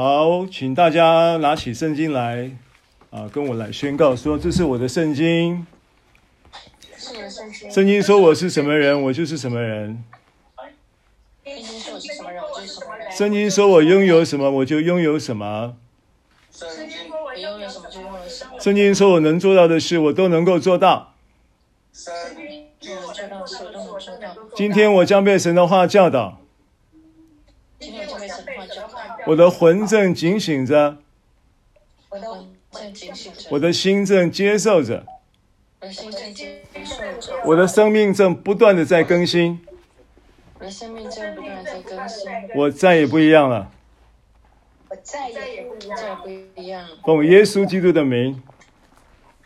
[0.00, 2.52] 好，请大家拿起圣经来，
[3.10, 5.66] 啊，跟我来宣告说：“这是我的圣经。”
[7.68, 10.04] 圣经说我是什么人，我就是什么人。
[11.44, 13.10] 圣经说我是什么人，我就是什么人。
[13.10, 15.74] 圣经说我拥有什么，我就拥有什么。
[16.52, 18.52] 圣经说我拥有什么，就拥有什么。
[18.60, 21.14] 圣经说我能做到的事，我都能够做到。
[24.54, 26.38] 今天我将被神的话教导。
[29.28, 30.96] 我的魂正警醒着。
[33.50, 35.04] 我的心正接受着。
[37.44, 39.60] 我的生命正不断的在更新。
[40.58, 42.30] 我的生命正不断的在更新。
[42.54, 43.70] 我再也不一样了。
[44.88, 46.30] 我再也不一样，不
[46.62, 46.88] 一样。
[47.04, 48.42] 奉耶稣基督的名。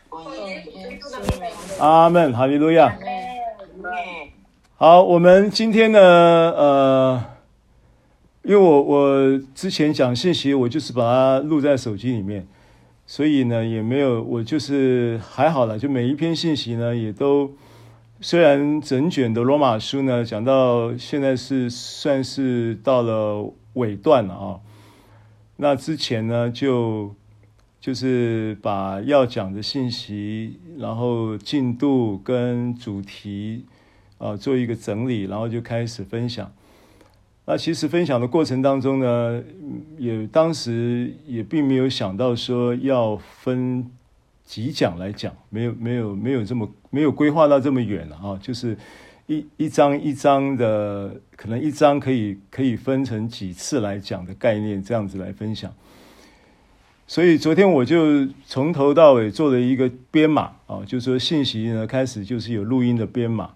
[0.09, 0.63] 奉耶
[1.01, 1.51] 稣的名。
[1.79, 2.97] 阿门，哈利路亚。
[4.77, 7.25] 好，我们今天呢，呃，
[8.43, 12.45] 因为我我之前讲信息，我就是把它录在手机里面。
[13.05, 17.51] 所以呢，也没有，我就是还好了，就每一篇信息呢，也都
[18.21, 24.59] 虽然整卷的罗马书呢，讲到现在是算是到了尾段了啊。
[25.57, 27.13] 那之前呢，就
[27.81, 33.65] 就是把要讲的信息，然后进度跟主题
[34.17, 36.49] 啊做一个整理，然后就开始分享。
[37.45, 39.43] 那其实分享的过程当中呢，
[39.97, 43.85] 也当时也并没有想到说要分
[44.45, 48.77] 几讲来讲，没有没有没有这么没有规划到这么远了啊，就是
[49.27, 55.69] 一一张一张的，可能一张可以可以分成几次来讲的概念，这样子来分享。
[57.05, 63.49] 所以昨天我就从头到尾做了一个编码啊，就是说信息呢开始就是有录音的编码，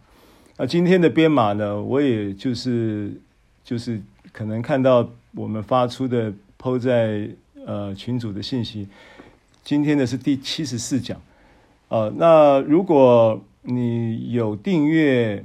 [0.57, 3.21] 那今天的编码呢，我也就是。
[3.67, 4.01] 就是
[4.31, 7.29] 可能看到我们发出的 PO 在
[7.65, 8.87] 呃群组的信息，
[9.61, 11.21] 今天的是第七十四讲，
[11.89, 15.43] 呃，那如果你有订阅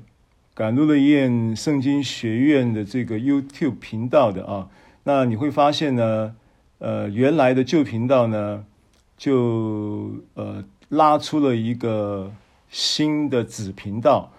[0.54, 4.68] 赶路的雁圣经学院的这个 YouTube 频道的啊，
[5.02, 6.36] 那你会发现呢，
[6.78, 8.64] 呃，原来的旧频道呢，
[9.18, 12.32] 就呃拉出了一个
[12.70, 14.30] 新的子频道，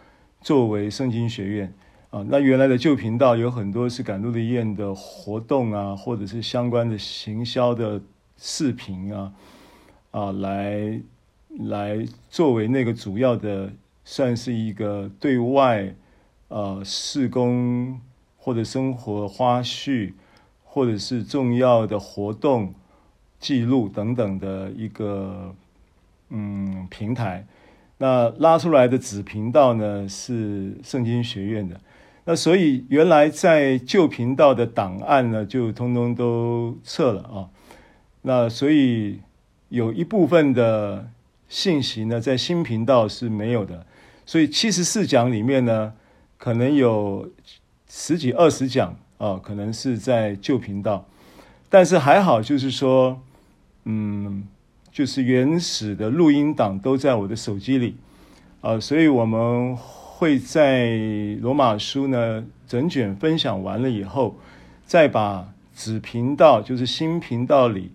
[0.41, 1.73] 作为圣经学院。
[2.13, 7.99] 啊，那原来的旧频道有很多是赶路的宴的活动啊，或者是相关的行销的
[8.37, 9.33] 视频啊，
[10.11, 11.01] 啊，来
[11.57, 13.73] 来作为那个主要的，
[14.05, 15.95] 算是一个对外
[16.49, 17.99] 呃事工
[18.37, 20.13] 或者生活花絮，
[20.63, 22.75] 或者是重要的活动
[23.39, 25.55] 记录等等的一个
[26.29, 27.47] 嗯平台。
[27.97, 31.81] 那拉出来的子频道呢，是圣经学院的。
[32.25, 37.49] 那所以原来在旧频道的档案呢，就通通都撤了啊。
[38.21, 39.19] 那所以
[39.67, 41.09] 有一部分的
[41.49, 43.85] 信息呢，在新频道是没有的。
[44.25, 45.93] 所以七十四讲里面呢，
[46.37, 47.29] 可能有
[47.89, 51.05] 十几二十讲啊，可能是在旧频道。
[51.67, 53.21] 但是还好，就是说，
[53.83, 54.47] 嗯，
[54.93, 57.97] 就是原始的录音档都在我的手机里
[58.61, 59.77] 啊，所以我们。
[60.23, 60.95] 会在
[61.41, 64.39] 罗马书呢整卷分享完了以后，
[64.85, 67.91] 再把子频道，就是新频道里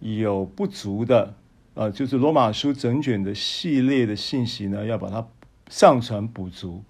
[0.00, 1.34] 有不足的，
[1.74, 5.22] 呃，就是罗马书整卷的系列的信息呢，要把它
[5.68, 6.82] 上传补足，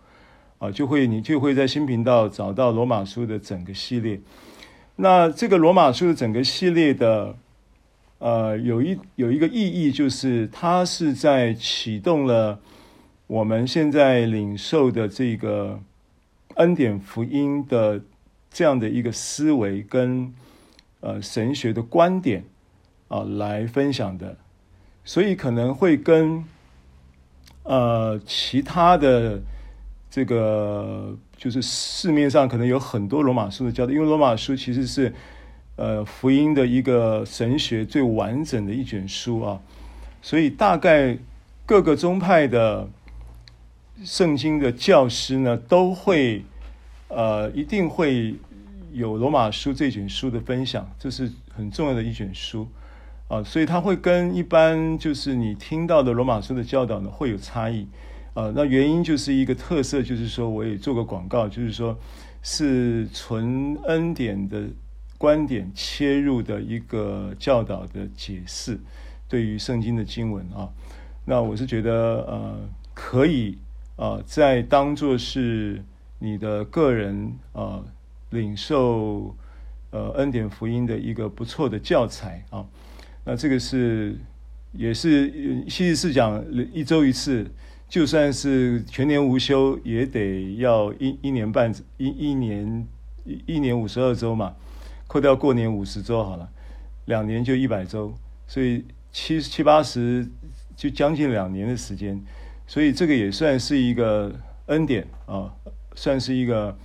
[0.58, 4.20] 啊、就会你就会在新频道找到罗马书的整个系列。
[4.94, 7.34] 那这个罗马书的整个系列的，
[8.20, 12.60] 呃，有一有一个意义，就是它是在启动了。
[13.28, 15.80] 我们现在领受的这个
[16.54, 18.00] 恩典福音的
[18.50, 20.32] 这样的一个思维跟
[21.00, 22.44] 呃神学的观点
[23.08, 24.36] 啊来分享的，
[25.04, 26.44] 所以可能会跟
[27.64, 29.42] 呃其他的
[30.08, 35.12] 这个就是市面上可能有很多罗马书的教导，因为罗马书其实是
[35.74, 39.60] 呃福音的一个神学最完整的一卷书啊，
[40.22, 41.18] 所以大概
[41.66, 42.88] 各个宗派的。
[44.04, 46.44] 圣经的教师呢，都会，
[47.08, 48.34] 呃，一定会
[48.92, 52.68] 有罗马书这卷书的分享，这是很重要的一卷书，
[53.28, 57.88] 啊、所以它会跟一般就是你听到的罗马书的教导呢会有差异，
[58.34, 61.98] 啊、那原因就是一个特色，就是说我也做个广告，就是说
[62.42, 64.68] 是纯恩典的
[65.16, 68.78] 观点切入的一个教导的解释，
[69.26, 70.68] 对于圣经的经文啊，
[71.24, 73.56] 那我是觉得呃可以。
[73.96, 75.82] 啊，在当做是
[76.18, 77.82] 你的个人啊
[78.30, 79.34] 领受
[79.90, 82.66] 呃恩典福音的一个不错的教材啊。
[83.24, 84.16] 那这个是
[84.72, 87.50] 也是西西是讲一周一次，
[87.88, 92.86] 就算是全年无休，也得要一一年半一一年
[93.24, 94.54] 一一年五十二周嘛，
[95.06, 96.48] 扣掉过年五十周好了，
[97.06, 98.14] 两年就一百周，
[98.46, 100.28] 所以七七八十
[100.76, 102.22] 就将近两年的时间，
[102.66, 104.34] 所以这个也算是一个
[104.66, 105.52] 恩典啊。
[105.98, 106.76] 算是一个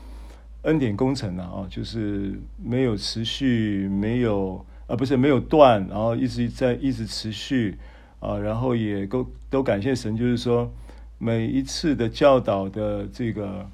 [0.61, 7.77] 恩典工程了啊，就是没有持续，没有啊，不是没有断，然后一直在一直持续
[8.21, 10.71] 啊，然后也都都感谢神，就是说
[11.17, 13.69] 每一次的教导的这个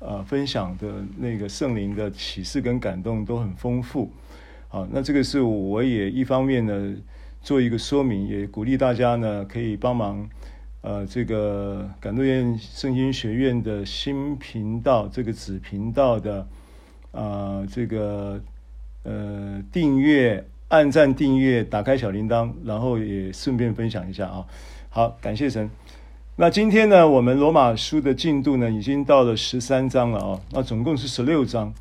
[0.00, 4.12] 呃分享的那个圣灵的启示跟感动都很丰富
[4.68, 6.94] 啊，那这个是我也一方面呢
[7.40, 10.28] 做一个说明，也鼓励大家呢可以帮忙。
[10.82, 16.38] 呃，这个感动院圣经学院的新频道，这个子频道的
[17.12, 17.20] 啊、
[17.60, 18.40] 呃，这个
[19.02, 24.46] 呃订阅、按赞、订阅、打开小铃铛，然后也顺便分享一下啊。
[24.88, 25.68] 好，感谢神。
[26.36, 30.40] 那今天呢，我们罗马书的进度呢，已经到了十三章了啊。
[30.52, 31.74] 那总共是十六章。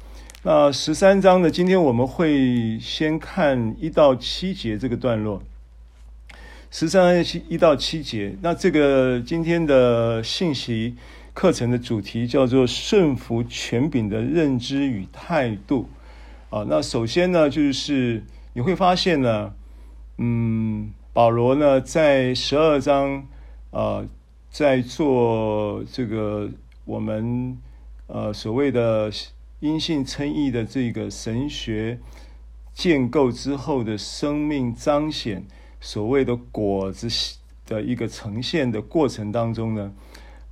[0.44, 5.42] 那十三章呢，今天我们会先看一到七节这个段落。
[6.72, 10.96] 十三七一到七节，那这个今天的信息
[11.34, 15.90] 课程的主题叫做顺服权柄的认知与态度
[16.52, 16.64] 啊。
[16.70, 18.24] 那首先呢，就是
[18.54, 19.52] 你会发现呢，
[20.18, 23.26] 嗯，保罗呢在十二章
[23.72, 24.06] 啊，
[24.52, 26.52] 在做这个
[26.86, 27.58] 我们
[28.06, 29.12] 呃所谓的
[29.60, 31.98] 因信称义的这个神学
[32.76, 35.44] 建构之后的生命彰显。
[35.82, 37.08] 所谓的果子
[37.66, 39.94] 的一个呈现的过程当中呢，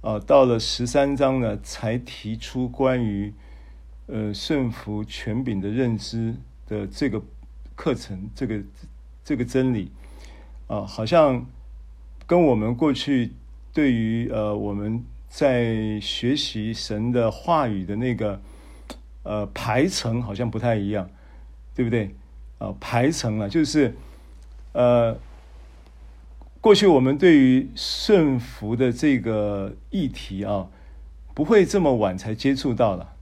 [0.01, 3.33] 啊，到了十三章呢，才提出关于
[4.05, 6.35] 呃顺服权柄的认知
[6.67, 7.21] 的这个
[7.75, 8.61] 课程，这个
[9.25, 9.91] 这个真理
[10.67, 11.45] 啊，好像
[12.25, 13.33] 跟我们过去
[13.73, 18.39] 对于呃我们在学习神的话语的那个
[19.23, 21.09] 呃排程好像不太一样，
[21.75, 22.15] 对不对？
[22.59, 23.93] 啊，排程啊，就是。
[24.77, 25.17] 呃，
[26.61, 30.67] 过去我们对于顺服的这个议题啊，
[31.33, 33.15] 不会这么晚才接触到了。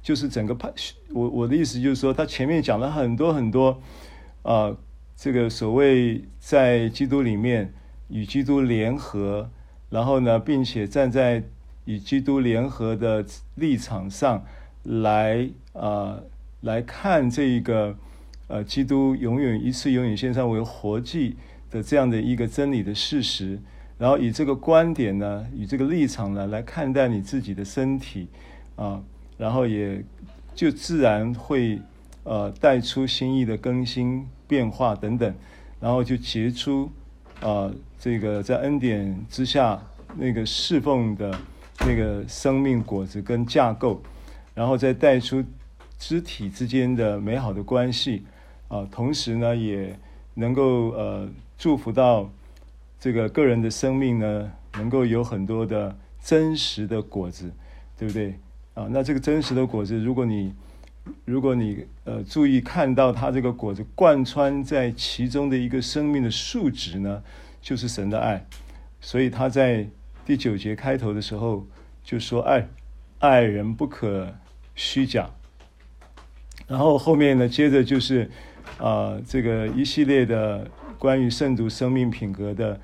[0.00, 0.72] 就是整个派，
[1.12, 3.82] 我我的意思就是说，他前面讲了很多很多
[4.42, 4.76] 啊、
[5.16, 7.74] 这个所谓在基督里面
[8.06, 9.50] 与基督联合，
[9.90, 11.42] 然后呢，并且站在
[11.84, 13.26] 与基督联合的
[13.56, 14.44] 立场上
[14.84, 16.24] 来啊、呃，
[16.60, 17.96] 来看这一个。
[18.52, 21.34] 呃，基督永远一次永远献上为活祭
[21.70, 23.58] 的这样的一个真理的事实，
[23.96, 28.28] 然后以这个观点呢，以这个立场呢来看待你自己的身体
[28.76, 29.02] 啊，
[29.38, 30.04] 然后也
[30.54, 31.80] 就自然会
[32.24, 35.34] 呃带出心意的更新变化等等，
[35.80, 36.90] 然后就结出
[37.40, 39.82] 啊这个在恩典之下
[40.14, 41.34] 那个侍奉的
[41.86, 44.02] 那个生命果子跟架构，
[44.54, 45.42] 然后再带出
[45.98, 48.24] 肢体之间的美好的关系。
[48.72, 49.94] 啊，同时呢，也
[50.32, 51.28] 能够呃
[51.58, 52.30] 祝福到
[52.98, 57.52] 这个个人的生命呢，能够有很多的真实的果子，
[57.98, 58.34] 对不对？
[58.72, 60.54] 啊，那这个真实的果子，如果你
[61.26, 67.22] 如果你呃注意看到它这个果子贯穿在其中的一个生命的数值呢，
[67.60, 68.46] 就是神的爱。
[69.02, 69.86] 所以他在
[70.24, 71.66] 第九节开头的时候
[72.02, 72.66] 就说：“爱
[73.18, 74.34] 爱人不可
[74.74, 75.28] 虚假。”
[76.66, 78.30] 然后后面呢，接着就是。
[78.78, 80.66] 啊，这个一系列的
[80.98, 82.80] 关于圣徒生命品格的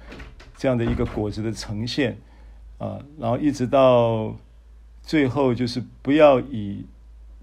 [0.56, 2.16] 这样的一个果子的呈现
[2.78, 4.37] 啊，然后一直到
[5.02, 6.85] 最后就是不要以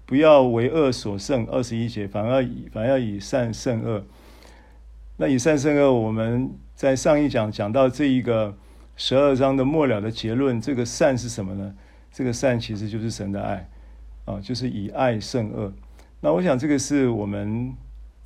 [0.04, 4.04] 不要为恶所胜，二十一节，反而以反而要以善胜恶。
[5.16, 8.56] 那以善胜恶，我们在上一讲讲到这一个
[8.96, 11.74] 十二章的末了的结论，这个善是什么呢？
[12.12, 13.68] 这个善其实就是神的爱
[14.24, 15.72] 啊，就是以爱胜恶。
[16.20, 17.74] 那我想这个是我们。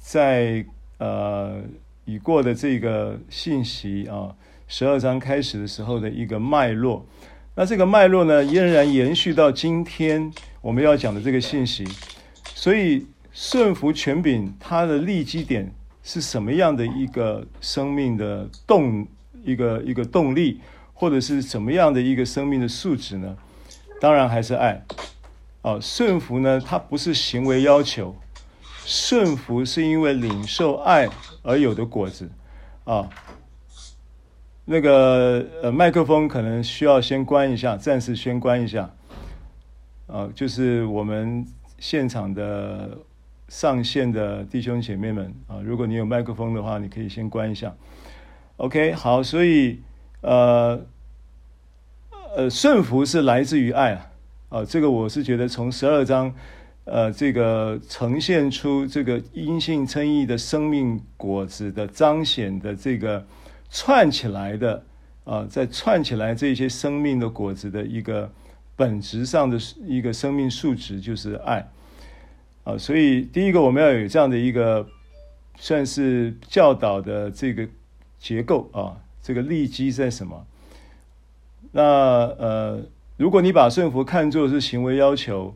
[0.00, 0.64] 在
[0.98, 1.62] 呃
[2.06, 4.34] 已过的这个信息啊，
[4.66, 7.06] 十二章开始的时候的一个脉络，
[7.54, 11.86] 那这个脉络呢，仍然延续到今天我们要讲的这个信息。
[12.54, 19.06] 所以顺服权柄，它的立基点是什么样的一个生命的动
[19.44, 20.60] 一个一个动力，
[20.94, 23.36] 或者是什么样的一个生命的素质呢？
[24.00, 24.82] 当然还是爱。
[25.62, 28.16] 啊，顺服呢，它不是行为要求。
[28.90, 31.08] 顺服是因为领受爱
[31.44, 32.28] 而有的果子，
[32.82, 33.08] 啊，
[34.64, 38.90] 那个呃麦克风可能需要先关一下，暂时先关一下，
[40.08, 41.46] 啊，就是我们
[41.78, 42.98] 现场的
[43.46, 47.72] 上线的弟兄姐妹们啊，如果你有麦克风的话，你可以先关一下。
[48.56, 49.80] OK，好，所以
[50.22, 50.84] 呃
[52.34, 54.10] 呃，顺服是来自于爱啊，
[54.48, 56.34] 啊，这个我是觉得从十二章
[56.90, 63.24] 呃这个呈现出这个因信称义的生命果子的彰显的这个
[63.70, 64.84] 串起来的
[65.24, 68.30] 啊，在串起来这些生命的果子的一个。
[68.76, 71.68] 本质上的一个生命素质就是爱
[72.64, 74.88] 啊，所以第一个我们要有这样的一个
[75.58, 77.68] 算是教导的这个
[78.18, 80.46] 结构啊，这个利基在什么？
[81.72, 82.80] 那呃，
[83.18, 85.54] 如果你把顺服看作是行为要求，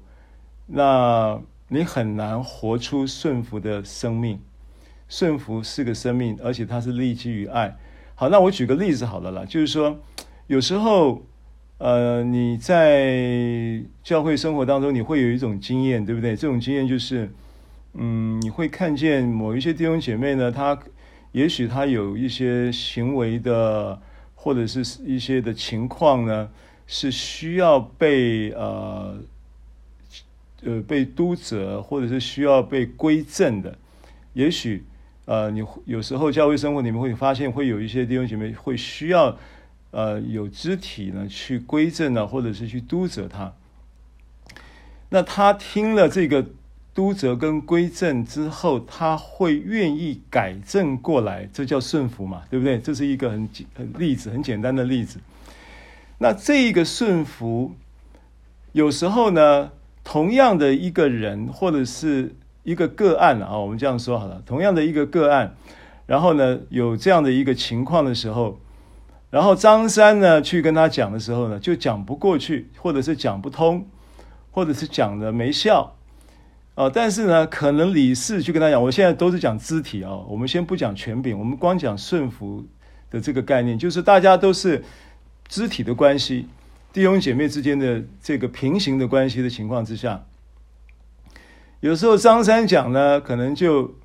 [0.66, 4.40] 那你很难活出顺服的生命。
[5.08, 7.76] 顺服是个生命，而且它是立基于爱。
[8.14, 9.98] 好，那我举个例子好了啦，就是说
[10.46, 11.22] 有时候。
[11.78, 16.36] 呃，你在教会生活当中，你会有一种经验，对不对？
[16.36, 17.28] 这种经验就是，
[17.94, 20.78] 嗯，你会看见某一些弟兄姐妹呢，他
[21.32, 24.00] 也许他有一些行为的，
[24.36, 26.48] 或者是一些的情况呢，
[26.86, 29.18] 是需要被呃
[30.64, 33.76] 呃被督责，或者是需要被归正的。
[34.32, 34.84] 也许
[35.26, 39.36] 呃，你有时候教会生活你们会发现，会有一些弟兄姐妹会需要。
[39.96, 43.52] 呃，有肢体呢，去归正呢，或者是去督责他。
[45.10, 46.44] 那他听了这个
[46.92, 52.76] 督责跟归正之后，他会愿意改正过来，这叫顺服嘛，对不对？
[52.80, 55.20] 这是一个很很例子，很简单的例子。
[56.18, 57.76] 那这个顺服，
[58.72, 59.70] 有时候呢，
[60.04, 65.56] 同样的一个人或者是一个个案啊，我们这样说好了，同样的一个个案，
[66.06, 68.60] 然后呢，有这样的一个情况的时候。
[69.30, 73.84] 然后张三呢，去跟他讲的时候呢，就讲不过去，或者是讲不通，
[74.52, 75.96] 或者是讲的没效，
[76.76, 82.64] 啊、但是呢，可能李四去跟他讲，我现在都是讲肢体啊、哦，我们先不讲权柄，我们光讲顺服
[83.10, 84.84] 的这个概念，就是大家都是
[85.48, 86.46] 肢体的关系，
[86.94, 90.24] 弟兄姐妹之间的这个平行的关系的情况之下，
[91.80, 93.96] 有时候张三讲呢，可能就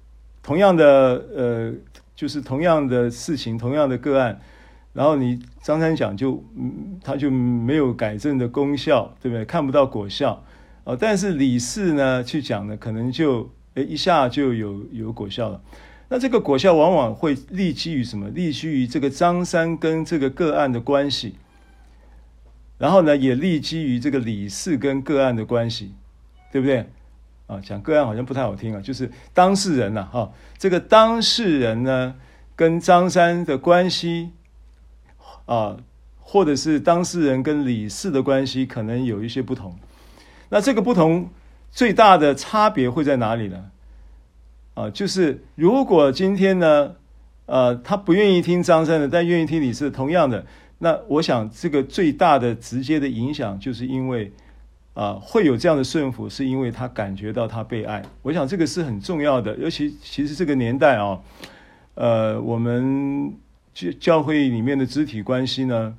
[0.42, 1.74] 同样的呃，
[2.16, 4.42] 就是同样的事情，同样的个案。
[4.92, 9.46] 然后你张三讲就，嗯，他就没有改正的功效，对不对？
[9.46, 10.44] 看不到果效，
[10.84, 15.62] 哦，但是李四呢去讲呢，可能就，诶，一下就有有果效了。
[16.10, 18.30] 那这个果效往往会立基于什么？
[18.30, 21.36] 立基于这个张三跟这个个案的关系，
[22.80, 25.94] 然后呢，也立基于这个李四跟个案的关系，
[26.52, 26.90] 对不对？
[27.46, 32.16] 啊，讲个案好像不太好听啊，就是当事人呐，哈，这个当事人呢
[32.56, 34.32] 跟张三的关系。
[35.46, 35.78] 啊，
[36.20, 39.76] 或者是当事人跟李四的关系可能有一些不同，
[40.50, 41.28] 那这个不同
[41.72, 43.72] 最大的差别会在哪里呢？
[44.76, 46.96] 啊，就是如果今天呢，
[47.48, 50.46] 呃，他不愿意听张三的，但愿意听李四，同样的，
[50.80, 54.32] 那我想这个最大的直接的影响，就是因为
[54.96, 58.04] 啊，会有这样的顺服，是因为他感觉到他被爱。
[58.24, 61.22] 我想这个是很重要的，尤其其实这个年代啊，
[61.94, 63.32] 呃，我们。
[63.72, 65.96] 教教会里面的肢体关系呢，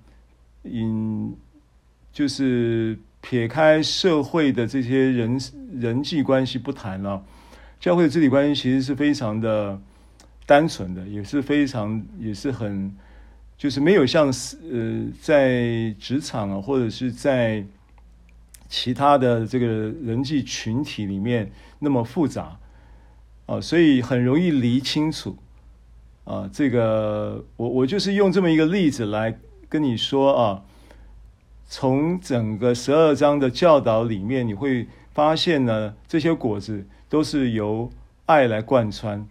[0.65, 1.33] 嗯，
[2.13, 5.41] 就是撇开社会的这些人
[5.79, 7.25] 人际关系不谈了，
[7.79, 9.81] 教会的肢体关系其实是非常的
[10.45, 12.93] 单纯的，也是非常也是很，
[13.61, 14.29] 就是没有像
[14.73, 17.63] 呃在职场啊或者是在
[18.71, 22.57] 其他的这个人际群体里面那么复杂
[23.45, 25.37] 啊，所以很容易理清楚。
[26.25, 29.39] 啊，这个我我就是用这么一个例子来
[29.69, 30.63] 跟你说啊，
[31.67, 37.91] 从整个十二章的教导里面，你会发现呢，这些果子都是由
[38.25, 39.27] 爱来贯穿，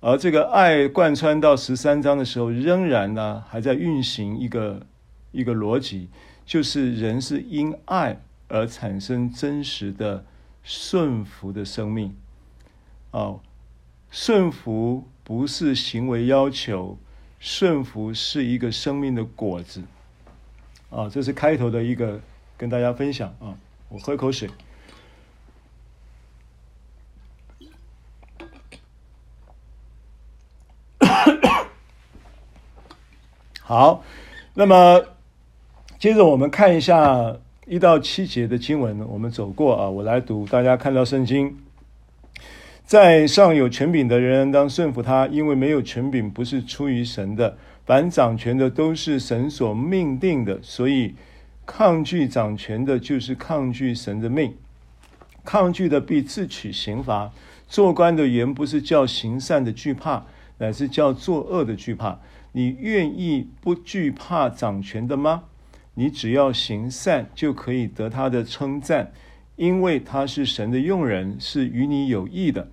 [0.00, 4.86] 而这个爱贯穿到十三章的时候，仍然呢还在运行一个
[5.32, 6.08] 一个逻辑，
[6.44, 10.24] 就是人是因爱而产生真实的
[10.62, 12.14] 顺服的生命，
[13.10, 13.36] 啊，
[14.10, 15.06] 顺服。
[15.26, 16.96] 不是行为要求，
[17.40, 19.82] 顺服是一个生命的果子，
[20.88, 22.20] 啊，这是开头的一个
[22.56, 23.58] 跟大家分享啊。
[23.88, 24.48] 我喝口水。
[33.68, 34.04] 好，
[34.54, 35.02] 那么
[35.98, 41.58] 接着我们看一下一到七节的经文，我们走过啊，我来读，大家看到圣经。
[42.84, 47.58] 在上有权柄的人当顺服他，因为没有权柄不是出于神的。
[47.84, 51.16] 凡掌权的都是神所命定的，所以
[51.66, 54.54] 抗拒掌权的，就是抗拒神的命。
[55.44, 57.32] 抗拒的必自取刑罚。
[57.66, 60.22] 做官的原不是叫行善的惧怕，
[60.58, 62.20] 乃是叫作恶的惧怕。
[62.56, 65.44] 你愿意不惧怕掌权的吗？
[65.92, 69.12] 你只要行善，就可以得他的称赞，
[69.56, 72.70] 因为他是神的用人，是与你有益的。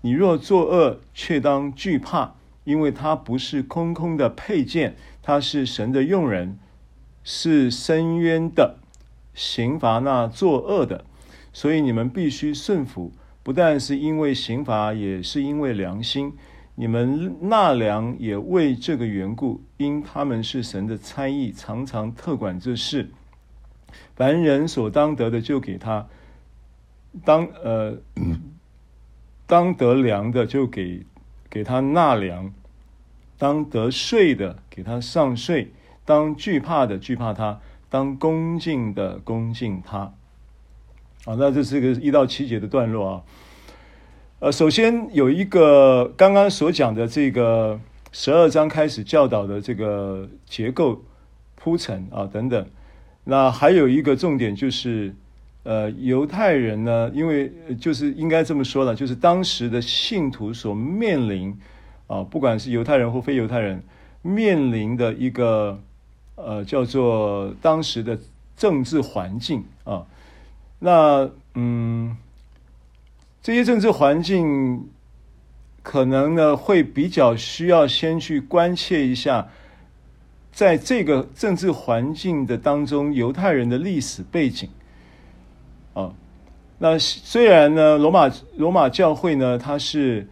[0.00, 6.58] 你若作恶，却当惧怕，因为他不是空空的佩剑，他是神的用人，
[7.22, 8.78] 是伸冤的，
[9.32, 11.04] 刑罚那作恶的。
[11.52, 13.12] 所以你们必须顺服，
[13.44, 16.32] 不但是因为刑罚，也是因为良心。
[16.82, 23.08] 你们纳粮也为这个缘故，因他们是神的差役，常常特管这事。
[24.16, 26.08] 凡人所当得的，就给他；
[27.24, 27.96] 当呃
[29.46, 31.06] 当得粮的，就给
[31.48, 32.50] 给他纳粮；
[33.38, 35.68] 当得税的，给他上税；
[36.04, 39.98] 当惧怕的，惧怕他；当恭敬的，恭敬他。
[41.26, 43.22] 啊，那这是个一到七节的段落啊。
[44.42, 47.78] 呃，首先有一个刚刚所讲的这个
[48.10, 51.00] 十二章开始教导的这个结构
[51.54, 52.66] 铺陈啊等等，
[53.22, 55.14] 那还有一个重点就是，
[55.62, 61.56] 呃，犹太人呢，因为就是应该这么说了，就是当时的信徒所面临
[62.08, 63.80] 啊，不管是犹太人或非犹太人
[64.22, 65.78] 面临的一个
[66.34, 68.18] 呃叫做当时的
[68.56, 70.04] 政治环境啊，
[70.80, 72.16] 那嗯。
[73.42, 74.88] 这些政治环境
[75.82, 79.48] 可能呢会比较需要先去关切一下，
[80.52, 84.70] 在这个政治环境的当中，犹太人的历史背景。
[85.92, 86.14] 啊，
[86.78, 90.28] 那虽然呢，罗马罗马教会呢，它是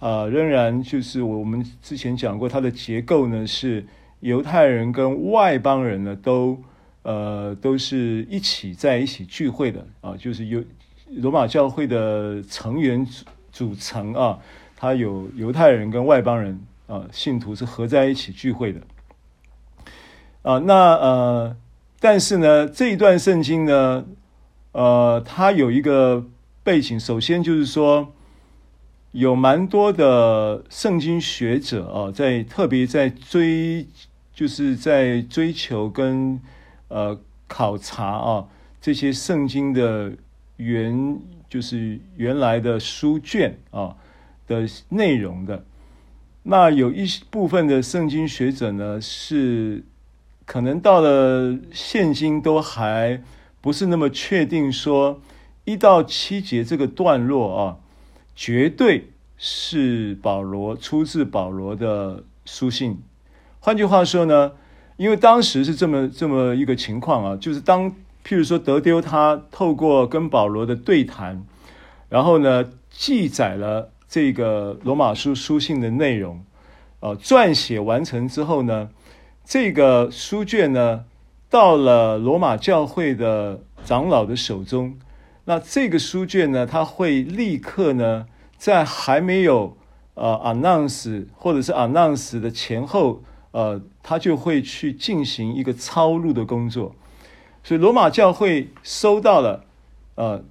[0.00, 3.84] 啊，仍然就是我们之前讲过，它的结构呢是
[4.20, 6.58] 犹太人跟外邦人呢都
[7.02, 10.64] 呃都是一起在一起聚会的啊，就是有。
[11.10, 14.38] 罗马教会的成员组组成啊，
[14.74, 18.80] 他有犹太人跟外邦人啊，信徒是合在一起聚会的
[20.42, 20.58] 啊。
[20.60, 21.56] 那呃，
[22.00, 24.04] 但是呢，这一段圣经呢，
[24.72, 26.24] 呃，它有一个
[26.62, 28.12] 背景，首先就是说，
[29.12, 33.86] 有蛮多的圣经学者啊，在特别在追，
[34.34, 36.40] 就是在追求跟
[36.88, 38.46] 呃考察啊
[38.80, 40.14] 这些圣经的。
[40.56, 43.96] 原就是原来的书卷啊
[44.46, 45.64] 的内容的，
[46.44, 49.84] 那有一部分的圣经学者呢，是
[50.44, 53.20] 可能到了现今都还
[53.60, 55.20] 不是那么确定，说
[55.64, 57.78] 一到七节这个段落啊，
[58.36, 62.98] 绝对是保罗出自保罗的书信。
[63.58, 64.52] 换句话说呢，
[64.96, 67.92] 因为当时是这么这么一个情况啊，就是当。
[68.26, 71.44] 譬如说，德丢他透过跟保罗的对谈，
[72.08, 76.42] 然后呢，记载了这个罗马书书信的内容，
[77.00, 78.88] 呃，撰写完成之后呢，
[79.44, 81.04] 这个书卷呢，
[81.50, 84.96] 到了罗马教会的长老的手中，
[85.44, 89.76] 那这个书卷呢，他会立刻呢，在还没有
[90.14, 96.94] 呃 announce 或者是 announce 的前后，呃，他就会去进行一个抄录的工作。
[97.64, 99.64] 所以罗马教会收到了，
[100.16, 100.44] 呃，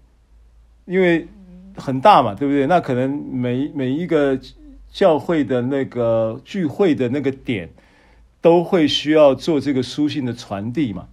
[0.85, 1.27] 因为
[1.77, 2.65] 很大嘛，对不对？
[2.65, 4.39] 那可能每每一个
[4.91, 7.69] 教会的那个聚会的那个点，
[8.41, 11.07] 都会需要做这个书信的传递嘛。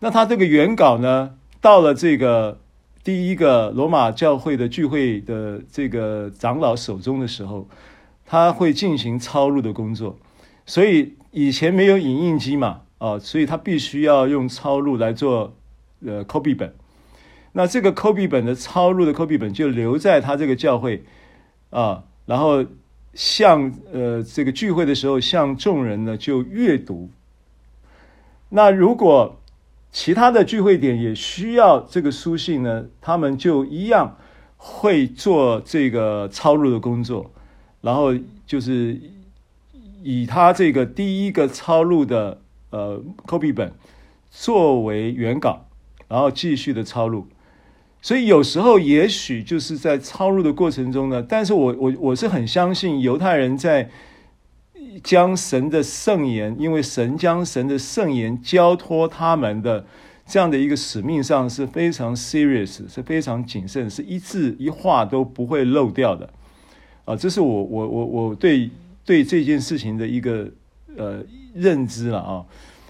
[0.00, 2.58] 那他这个原稿呢，到了这个
[3.04, 7.68] 第一个罗马教会的聚会的这个长老手中的时候，
[8.24, 10.18] 他会进行抄录的工作。
[10.64, 12.80] 所以以前没有影印机嘛。
[12.98, 15.54] 啊，所以他必须要用抄录来做
[16.02, 16.74] 呃 copy 本，
[17.52, 21.04] 那这个 copy 本的抄录的 copy 本就留在他这个教会
[21.68, 22.64] 啊，然后
[23.12, 27.10] 向呃这个聚会的时候向众人呢就阅读。
[28.48, 29.40] 那如果
[29.92, 34.16] 其他的聚会点也需要这个书信呢，他们就一样
[34.56, 37.30] 会做这个抄录的工作，
[37.82, 38.14] 然后
[38.46, 38.98] 就是
[40.02, 42.40] 以他这个第一个抄录的。
[42.70, 43.72] 呃，copy 本
[44.30, 45.66] 作为原稿，
[46.08, 47.26] 然后继续的抄录。
[48.02, 53.90] 所以有时候也许就是在抄录的过程中呢，但是我我我是很相信犹太人在
[55.02, 59.84] 将神的圣言，因为神将神的圣言交托他们的
[60.24, 66.30] 这样的一个使命上是非常 serious，是非常谨慎，是一字一画都不会漏掉的。
[67.04, 68.70] 啊，这是我我我我对
[69.04, 70.48] 对这件事情的一个
[70.96, 71.24] 呃。
[71.58, 72.44] 认知了啊，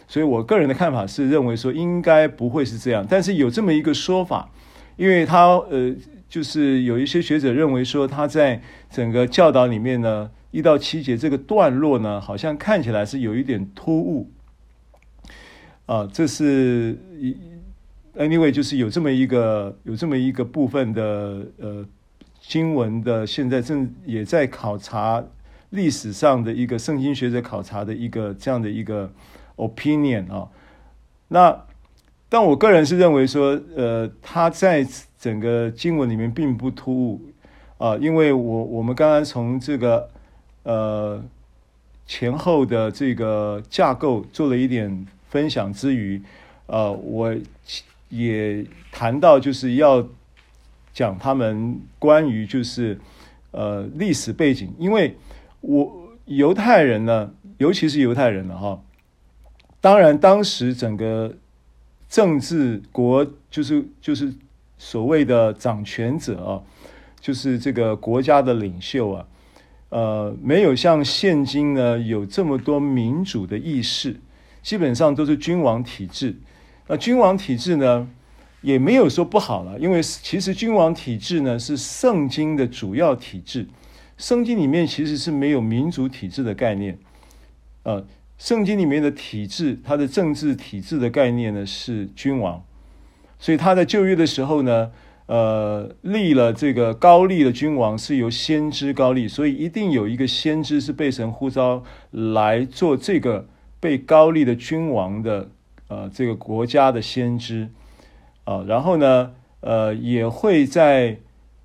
[0.09, 4.51] 所以我个人的看法是认为说应该不会是这样，但是有这么一个说法，
[4.97, 5.95] 因为他呃，
[6.29, 14.33] 就是有一些学者认为说，他在整个教导里面呢，一到七节这个段落呢，好像看起来是有一点突兀
[15.87, 16.09] 啊。
[16.13, 17.37] 这是一
[18.19, 21.87] anyway，就是有这么一个有这么一个部分的呃
[22.41, 25.23] 经文的，现在正也在考察
[25.71, 29.13] 历史上的一个圣经学者考察的一个这样的一个
[29.57, 30.49] opinion 啊。
[31.29, 31.65] 那
[32.29, 34.87] 但我个人是认为说，呃，他在
[35.19, 37.21] 整个经文里面并不突兀
[37.79, 40.09] 啊，因为我我们刚刚从这个
[40.65, 41.23] 呃
[42.07, 46.21] 前后的这个架构做了一点分享之余，
[46.67, 47.35] 呃，我
[48.09, 50.07] 也谈到就是要
[50.93, 52.99] 讲他们关于就是
[53.51, 55.17] 呃历史背景，因为
[55.67, 58.81] 我犹太人呢，尤其是犹太人了哈。
[59.81, 61.35] 当然，当时整个
[62.09, 64.33] 政治国就是就是
[64.79, 66.63] 所谓的掌权者啊，
[67.21, 69.27] 就是这个国家的领袖啊，
[69.89, 74.17] 呃，没有像现今呢有这么多民主的意识，
[74.63, 76.37] 基本上都是君王体制。
[76.87, 78.09] 那君王体制呢，
[78.61, 83.67] 也没有说不好了，因为其实君王体制呢是圣经的主要体制，
[84.17, 86.99] 圣经里面其实是没有民主体制的概念，
[87.83, 88.07] 呃。
[88.39, 92.63] 圣经里面的体制，它的政治体制的概念呢是君王，
[93.39, 94.93] 所以他在旧约的时候呢，
[95.25, 103.49] 呃，立了这个膏立的君王是由先知高立，所以一定有一个先知是被神呼召来做这个
[103.81, 105.49] 被高立的君王的
[105.89, 107.71] 呃这个国家的先知。
[108.45, 111.17] 啊，然后呢，呃，也会在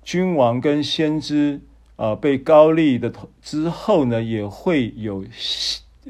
[0.02, 1.60] 君王跟先知
[2.02, 5.24] 啊被高利的之后呢，也会有。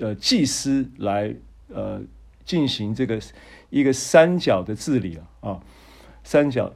[0.00, 1.34] 呃，祭司来
[1.68, 2.00] 呃
[2.46, 3.20] 进行这个
[3.68, 5.60] 一个三角的治理啊，
[6.24, 6.72] 三角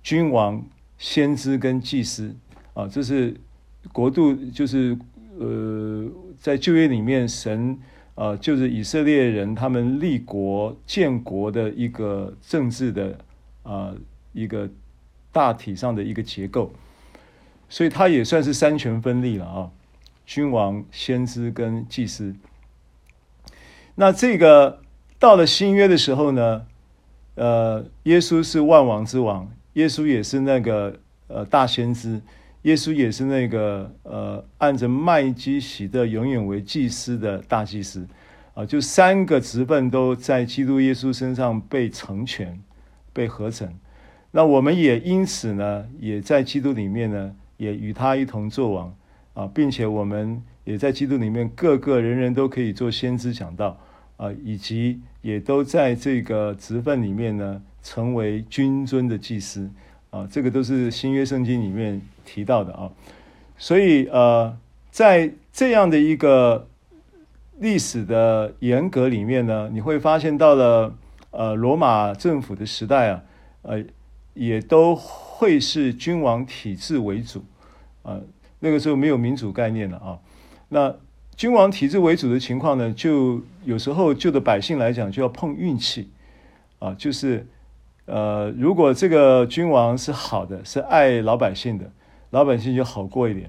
[0.00, 0.64] 君王、
[0.96, 2.32] 先知跟祭司
[2.72, 3.34] 啊，这是
[3.92, 4.96] 国度就是
[5.40, 7.76] 呃在旧约里面神
[8.14, 13.18] 啊就是以色列人他们立国建国的一个政治的
[13.64, 13.92] 啊
[14.32, 14.70] 一个
[15.32, 16.72] 大体上的一个结构，
[17.72, 19.70] 所以他也算是三权分立了啊，
[20.26, 22.36] 君王、先知跟祭司。
[23.94, 24.82] 那这个
[25.18, 26.66] 到了新约的时候呢，
[27.34, 32.20] 呃，耶稣是万王之王，耶稣也是那个呃大先知，
[32.60, 38.06] 耶稣也是那个呃按着麦基洗德永远为祭司的大祭司，
[38.52, 42.62] 啊，就三个职分都在基督耶稣身上被成全、
[43.14, 43.72] 被合成。
[44.30, 48.94] 那我们也因此呢，也在基督里面呢，也与他一同作王
[49.34, 50.42] 啊，并且我们。
[50.64, 53.76] 也在基督里面，个个人人都可以做先知讲道
[54.16, 59.68] 啊，以及也都在这个职分里面呢，成为君尊的祭司
[60.10, 62.88] 啊，这个都是新约圣经里面提到的啊。
[63.58, 64.56] 所以呃，
[64.92, 66.68] 在这样的一个
[67.58, 70.94] 历史的严格里面呢，你会发现到了
[71.32, 73.22] 呃罗马政府的时代啊，
[73.62, 73.84] 呃，
[74.34, 77.44] 也都会是君王体制为主
[78.02, 78.20] 啊，
[78.60, 80.18] 那个时候没有民主概念了啊。
[80.68, 80.94] 那
[81.36, 86.10] 君王体制为主的情况呢，就有时候就的百姓来讲就要碰运气，
[86.78, 87.46] 啊，就是，
[88.06, 91.90] 呃，如果这个君王是好的，是爱老百姓的，
[92.30, 93.46] 老百姓就好过一点；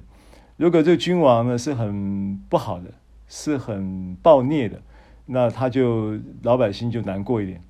[0.58, 2.86] 如果这个君王呢是很不好的，
[3.28, 4.82] 是很暴虐的，
[5.26, 7.62] 那他就老百姓就难过一点。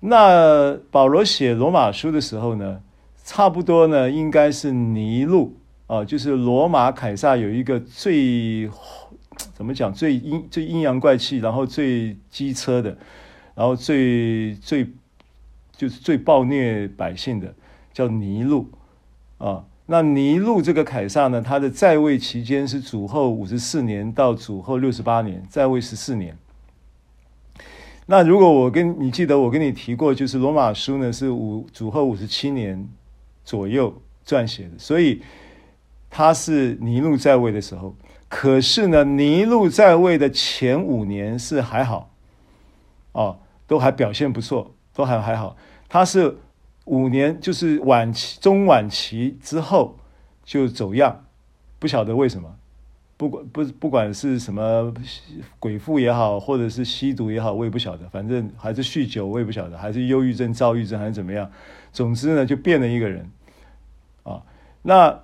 [0.00, 2.80] 那保罗写罗马书的时候呢，
[3.24, 5.56] 差不多呢应该是尼禄。
[5.86, 8.70] 啊，就是罗马凯撒有一个最
[9.52, 12.96] 怎么讲最阴最阴阳怪气，然后最机车的，
[13.54, 14.90] 然后最最
[15.76, 17.54] 就是最暴虐百姓的，
[17.92, 18.70] 叫尼禄
[19.36, 19.66] 啊。
[19.86, 26.34] 那尼禄这个凯撒呢，他的在位期间是主后五十四年到主后六十八年，在位十四年。
[28.06, 32.88] 那如果我跟你记得，我跟你提过，就是罗马书呢是五主后五十七年
[33.44, 35.20] 左右撰写的，所以。
[36.16, 37.96] 他是尼禄在位的时候，
[38.28, 42.14] 可是呢，尼禄在位的前五年是还好，
[43.10, 45.56] 哦，都还表现不错，都还还好。
[45.88, 46.38] 他是
[46.84, 49.98] 五年，就是晚期、中晚期之后
[50.44, 51.24] 就走样，
[51.80, 52.54] 不晓得为什么，
[53.16, 54.94] 不管不不管是什么
[55.58, 61.50] 鬼父也好，或者是吸毒也好，我也不晓得，反正还是酗酒，我也不晓得，还是忧郁症、躁郁症还是怎么样，
[61.92, 63.28] 总之呢，就变了一个人，
[64.22, 64.40] 啊、
[64.82, 65.20] 那。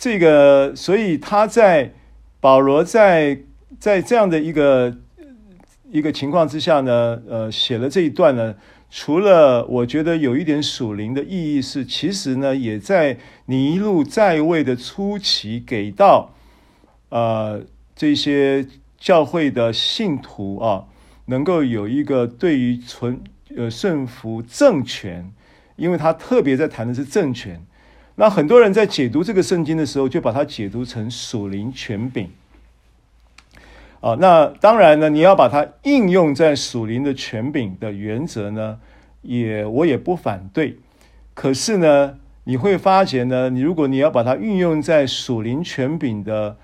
[0.00, 1.92] 这个，所以他在
[2.40, 3.38] 保罗在
[3.78, 4.96] 在这样的一个
[5.90, 8.54] 一个情况之下呢，呃，写了这一段呢，
[8.90, 16.32] 除了我觉得有一点属灵的意义是，其实呢，也在尼禄在位的初期给到
[17.10, 17.62] 呃
[17.94, 20.86] 这些教会的信徒啊，
[21.26, 23.20] 能够有一个对于存
[23.54, 25.30] 呃顺服政权，
[25.76, 27.62] 因为他特别在谈的是政权。
[28.20, 32.28] 那很多人在解读这个圣经的时候，就把它解读成属灵权柄。
[34.02, 38.78] 啊，那当然呢，你要把它应用在属灵的权柄的原则呢，
[39.22, 40.76] 也我也不反对。
[41.32, 46.58] 可是呢，你会发觉呢，你如果你要把它运用在属灵权柄的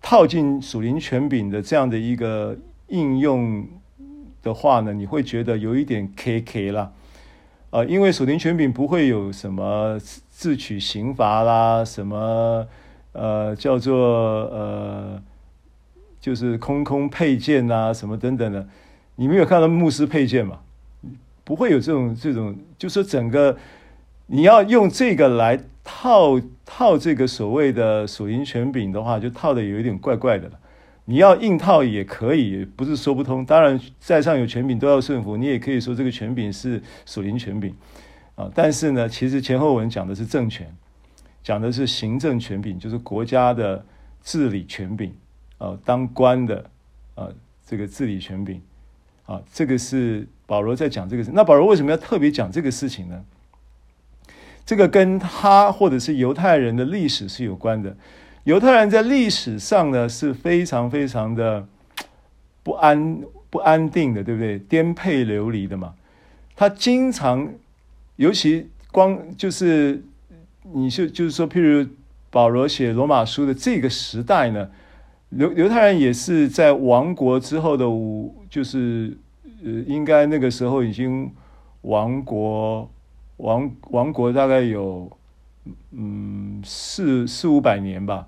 [0.00, 3.66] 套进属灵权柄的这样的一个应用
[4.44, 6.92] 的话呢，你会觉得有一点 K K 啦。
[7.70, 9.96] 啊，因为属灵权柄不会有什么
[10.40, 12.66] 自取刑罚啦，什么
[13.12, 13.94] 呃叫做
[14.48, 15.22] 呃。
[16.18, 18.68] 就是空空佩剑啊，什么等等的，
[19.16, 20.58] 你没有看到牧师配件吗？
[21.44, 23.56] 不会有这种这种，就是整个
[24.26, 30.58] 你要用这个来套套这个所谓的属灵权柄的话，就套的有一点怪怪的了。
[31.06, 33.42] 你要硬套也可以，不是说不通。
[33.42, 37.74] 当然，在上有权柄都要顺服，你也可以说这个权柄是属灵权柄
[38.40, 38.50] 啊。
[38.54, 40.74] 但是呢，其实前后文讲的是政权，
[41.42, 43.84] 讲的是行政权柄，就是国家的
[44.22, 45.14] 治理权柄。
[45.58, 46.70] 呃，当官的，
[47.16, 47.34] 呃，
[47.66, 48.62] 这个治理权柄，
[49.26, 51.30] 啊，这个是保罗在讲这个事。
[51.34, 53.22] 那保罗为什么要特别讲这个事情呢？
[54.64, 57.94] 这个跟他或者是犹太人的历史是有关的。
[58.44, 61.66] 犹太人在历史上呢是非常非常的
[62.62, 64.58] 不安不安定的，对不对？
[64.60, 65.94] 颠沛流离的嘛。
[66.56, 67.52] 他经常，
[68.20, 70.04] 尤其光就是
[70.74, 71.88] 你就就是说，譬如
[72.28, 74.70] 保罗写罗马书的这个时代呢。
[75.30, 79.16] 犹犹太人也是在亡国之后的五，就是
[79.64, 81.30] 呃，应该那个时候已经
[81.82, 82.90] 亡国，
[83.36, 85.08] 亡亡国大概有
[85.92, 88.26] 嗯四四五百年吧，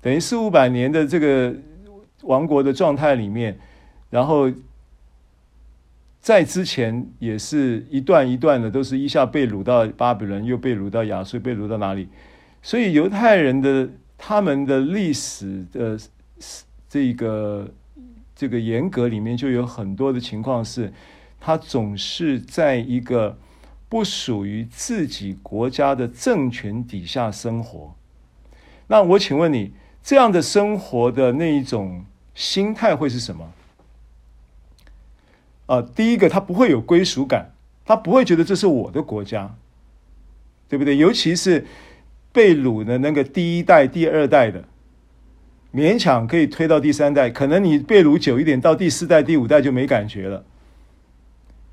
[0.00, 1.52] 等于四五百年的这个
[2.22, 3.58] 亡国的状态里面，
[4.08, 4.48] 然后
[6.28, 12.06] 在之前也是一段一段的，都是一下被掳到巴比伦，又被掳到亚述，被掳到哪里？
[12.60, 13.88] 所以犹太人的
[14.18, 15.98] 他们的历史的。
[16.90, 17.70] 这个
[18.34, 20.90] 这个严格里面就有很多的情况是，
[21.38, 23.36] 他总是在一个
[23.90, 27.94] 不属于自己国家的政权底下生活。
[28.86, 33.52] 那我请问你，这样的生活的那一种心态会是什么？
[35.68, 37.52] 啊，第一个，他不会有归属感，
[37.84, 39.54] 他不会觉得这是我的国家，
[40.66, 40.96] 对不对？
[40.96, 41.66] 尤其是
[42.32, 44.64] 被掳的那个第一代、第二代的。
[45.70, 50.42] 勉强可以推到第三代，可能你被掳久一点，到第四代、第五代就没感觉了。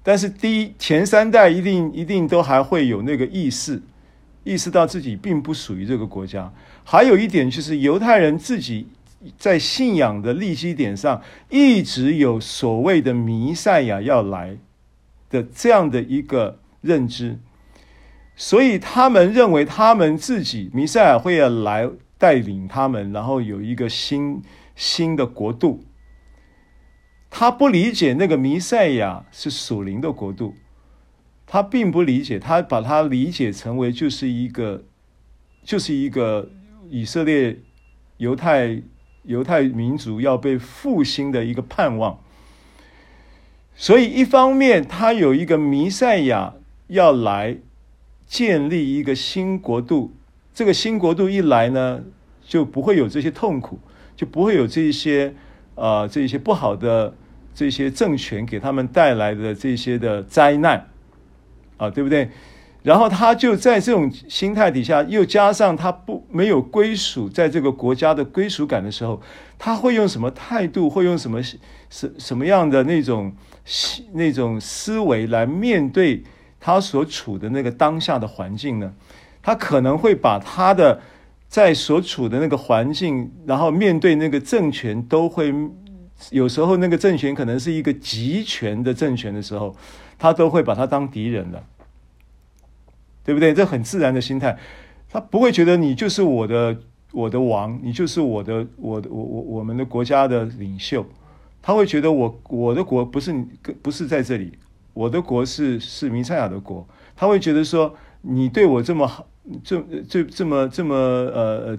[0.04, 3.82] 但是第一前三代一定一定都还会有那个意识，
[4.44, 6.52] 意识到自己并不属于这个国家。
[6.84, 8.90] 还有一点就是犹太人自己
[9.38, 14.58] 在信仰的立基点上，一直有所谓的弥赛亚要来
[15.30, 17.40] 的这样的一个认知，
[18.36, 21.90] 所以他们认为他们自己弥赛亚会要来。
[22.18, 24.42] 带领他们，然后有一个新
[24.74, 25.84] 新的国度。
[27.30, 30.56] 他不理解那个弥赛亚是属灵的国度，
[31.46, 34.86] 他并不理解，他把它理解成为就是一个，
[35.62, 36.50] 就是一个
[36.90, 37.60] 以色列
[38.16, 38.82] 犹太
[39.26, 42.20] 犹太民族要被复兴的一个盼望。
[43.76, 46.54] 所以一方面，他有一个弥赛亚
[46.88, 47.58] 要来
[48.26, 50.14] 建立一个新国度。
[50.54, 52.02] 这个新国度一来呢，
[52.48, 53.78] 就不会有这些痛苦，
[54.16, 55.34] 就不会有这些
[55.76, 57.14] 呃这些不好的
[57.54, 60.88] 这些政权给他们带来的这些的灾难
[61.76, 62.30] 啊，对不对？
[62.84, 69.22] 然后他就在这种心态底下，又加上他不没有归属在这个国家的归属感的时候，
[69.58, 71.42] 他会用什么态度，会用什么
[71.90, 73.34] 什什么样的那种
[74.12, 76.22] 那种思维来面对
[76.60, 78.94] 他所处的那个当下的环境呢？
[79.42, 81.00] 他可能会把他的
[81.48, 85.54] 在所处的那个环境，然后面对那个政权，都会
[86.32, 89.74] 有时候那个政权可能是一个集权的政权的时候，
[90.18, 91.64] 他都会把他当敌人了，
[93.24, 93.54] 对不对？
[93.54, 94.58] 这很自然的心态，
[95.16, 96.78] 他不会觉得你就是我的
[97.14, 101.06] 我的王，你就是我的我的我我我们的国家的领袖，
[101.62, 103.34] 他会觉得我我的国不是
[103.82, 104.52] 不是在这里，
[104.94, 109.26] 我的国是是弥赛亚的国，他会觉得说你对我这么好。
[109.64, 111.78] 这这这么这么呃呃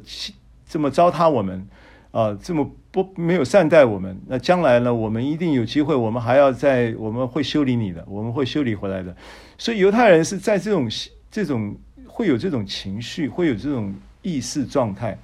[0.66, 1.66] 这么糟蹋我们
[2.12, 9.14] 啊，这么不没有善待我们，那将来呢，我们一定有机会，我们还要在，我们会修理你的，我们会修理回来的。
[9.58, 10.88] 所以犹太人是在这种
[11.28, 11.76] 这种
[12.16, 15.18] 会有这种情绪，会有这种意识状态。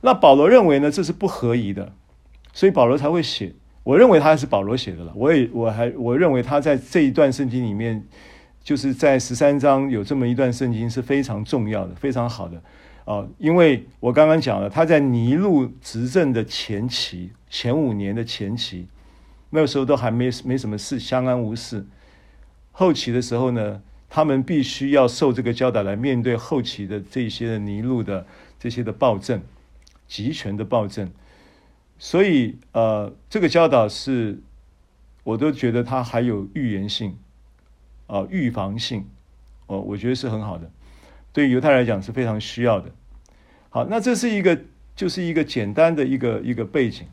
[0.00, 1.92] 那保罗认为呢，这是不合宜的，
[2.54, 3.52] 所以保罗才会写。
[3.82, 5.12] 我认为他是保罗写的了。
[5.14, 8.02] 我也我还我认为他在这一段圣经里面，
[8.64, 12.62] 就是在十三章有这么一段圣经是非常重要的，非常好的
[13.04, 18.86] 啊、因为我刚刚讲了，他在尼禄执政的前期，前五年的前期，
[19.50, 21.84] 那个时候都还没没什么事，相安无事。
[22.72, 28.26] 后期的时候呢，他们必须要受这个教导来面对后期的这些的尼禄的
[28.58, 29.40] 这些的暴政。
[30.10, 31.08] 集权的暴政，
[31.96, 34.40] 所以呃，这个教导是，
[35.22, 37.16] 我都觉得它还有预言性，
[38.08, 39.06] 啊、预防性，
[39.68, 40.68] 哦、我觉得是很好的，
[41.32, 42.90] 对犹太来讲是非常需要的。
[43.68, 44.60] 好，那这是一个，
[44.96, 47.06] 就是一个简单的一个一个背景，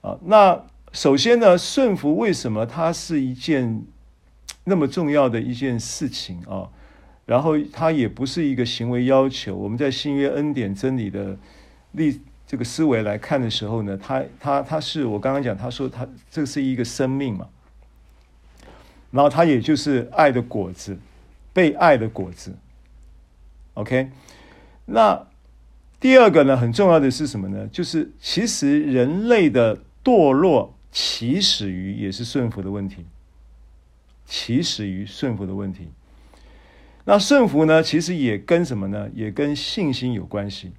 [0.00, 3.84] 啊，那首先呢，顺服为什么它是一件
[4.64, 6.68] 那么重要的一件事情啊？
[7.26, 11.36] 然后它也不是一个行为要求，我们在新约恩典真理的。
[11.96, 17.46] 立这个思维来看的时候呢，他他他是我刚刚讲，他说他这是一个生命嘛，
[19.12, 20.98] 然后他也就是爱的果子，
[21.52, 22.52] 被爱的果子。
[23.74, 24.10] OK，
[24.86, 25.24] 那
[26.00, 27.68] 第二个呢，很重要的是什么呢？
[27.68, 33.06] 就是其实人类的堕落起始于也是顺服的问题，
[34.26, 35.88] 起始于顺服的问题。
[37.04, 39.10] 那顺服呢，其实也跟什么呢？
[39.14, 40.72] 也跟信心有关系。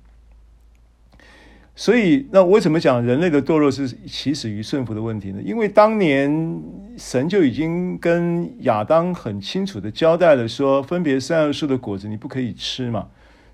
[1.76, 5.42] 所以，那为什么讲人类的堕落是起始于顺服的问题呢？
[5.44, 6.64] 因为当年
[6.98, 13.10] 神就已经跟亚当很清楚的交代了，说分别善恶树的果子你不可以吃嘛，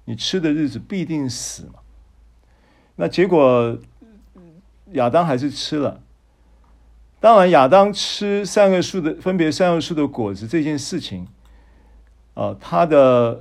[0.06, 1.80] 你吃的日子必定死嘛。
[2.95, 3.77] 那结果
[4.91, 6.01] 亚当还是吃了。
[7.21, 11.27] 当然，亚当吃三个树的分别三个树的果子这件事情，
[12.34, 13.39] 啊，他的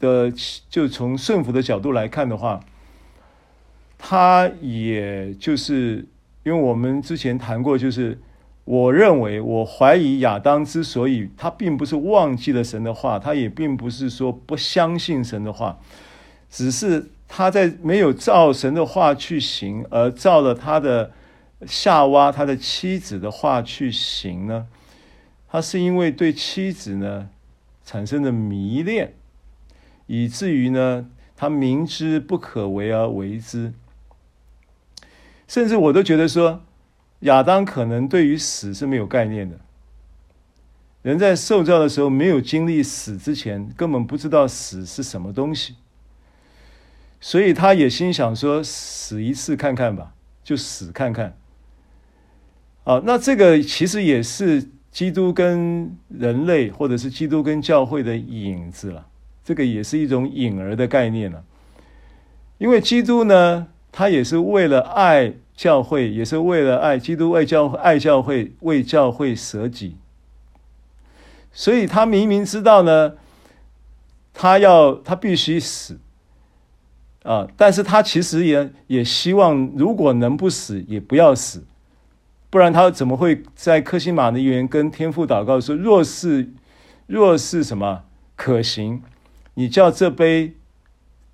[0.00, 0.30] 的
[0.68, 2.60] 就从顺服的角度来看的话。
[4.00, 6.06] 他也就是，
[6.44, 8.16] 因为我们之前谈过，就是
[8.64, 15.80] 我认为，我怀疑亚当之所以他并不是忘记了神的话，他也并不是说不相信神的话，
[16.48, 21.10] 只是他在没有照神的话去行，而照了他的
[21.66, 24.68] 夏娃他的妻子的话去行呢，
[25.48, 27.30] 他是因为对妻子呢
[27.84, 29.14] 产生了迷恋，
[30.06, 33.72] 以至于呢他明知不可为而为之。
[35.48, 36.62] 甚至我都觉得说，
[37.20, 39.58] 亚当可能对于死是没有概念的。
[41.02, 45.76] 人在受造的时候没有经历死之前，根本不知道死是什么东西，
[47.20, 51.36] 所以他也心想说：死一次看看吧，就死看看。
[52.88, 59.06] 啊，那这个其实也是基督跟人类，或者是基督跟教会的影子了。
[59.44, 61.44] 这个也是一种影儿的概念了，
[62.56, 63.68] 因为基督呢。
[63.90, 69.96] 他也是为了爱教会，也是为了爱基督，为教爱教会，为教会舍己。
[71.52, 73.14] 所以他明明知道呢，
[74.34, 75.98] 他要他必须死
[77.24, 81.64] 啊，但是他其实也也希望，如果能不死，也不要死，
[82.50, 86.50] 不然他怎么会在克西马尼园跟天父祷告说：若是
[87.06, 88.04] 若是什么
[88.36, 89.02] 可行，
[89.54, 90.54] 你叫这杯。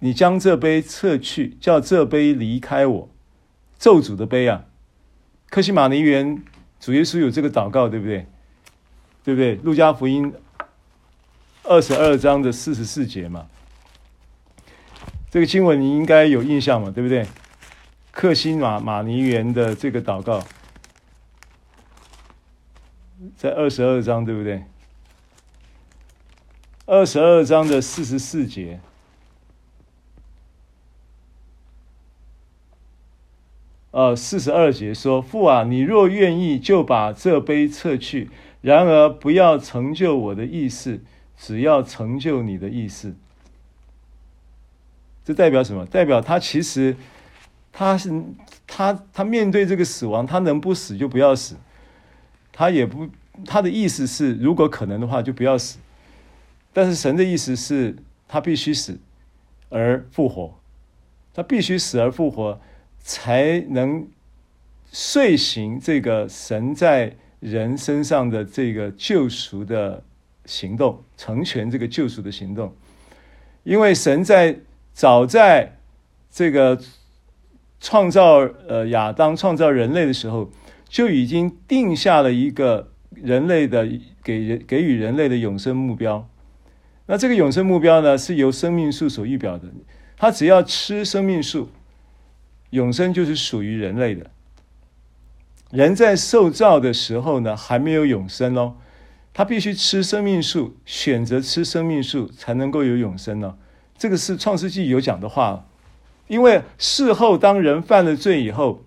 [0.01, 3.09] 你将这杯撤去，叫这杯离开我，
[3.79, 4.67] 咒诅的杯啊！
[5.49, 6.43] 克西马尼园
[6.79, 8.27] 主耶稣有这个祷告，对不对？
[9.25, 9.55] 对不对？
[9.63, 10.31] 路加福音
[11.63, 13.47] 二十二章的四十四节嘛，
[15.31, 17.27] 这个经文你应该有印象嘛，对不对？
[18.11, 20.45] 克西马马尼园的这个祷告，
[23.37, 24.65] 在二十二章，对不对？
[26.87, 28.81] 二十二章的四十四节。
[33.91, 38.29] 呃，四十二节说：“父啊，你若愿意，就把这杯撤去；
[38.61, 41.01] 然而不要成就我的意思，
[41.39, 43.15] 只要成就你的意思。”
[45.25, 45.87] 这代表什么？
[45.87, 46.97] 代表他其实
[47.73, 48.25] 他是
[48.67, 51.57] 他他面对这个死亡，他能不死就不要死。
[52.55, 53.07] 他也不
[53.45, 55.79] 他的意思是，如果可能的话，就不要死。
[56.73, 57.95] 但是神的意思是
[58.27, 58.99] 他必须死
[59.69, 60.55] 而复活，
[61.35, 62.59] 他必须死而复活。
[63.07, 64.09] 才能
[64.91, 70.03] 遂行这个神在人身上的这个救赎的
[70.47, 72.75] 行动，成全这个救赎的行动。
[73.63, 74.57] 因为神在
[74.95, 75.77] 早在
[76.31, 76.81] 这个
[77.79, 80.51] 创造呃亚当创造人类的时候，
[80.95, 83.85] 就已经定下了一个人类的
[84.23, 86.29] 给人给予人类的永生目标。
[87.07, 89.65] 那这个永生目标呢，是由生命树所预表的。
[90.17, 91.69] 他只要吃生命树，
[92.71, 94.31] 永生就是属于人类的。
[95.73, 98.77] 人在受造的时候呢，还没有永生哦，
[99.33, 103.57] 他必须吃生命树，选择吃生命树才能够有永生呢。
[103.99, 105.67] 这个是创世纪有讲的话，
[106.29, 108.85] 因为事后当人犯了罪以后，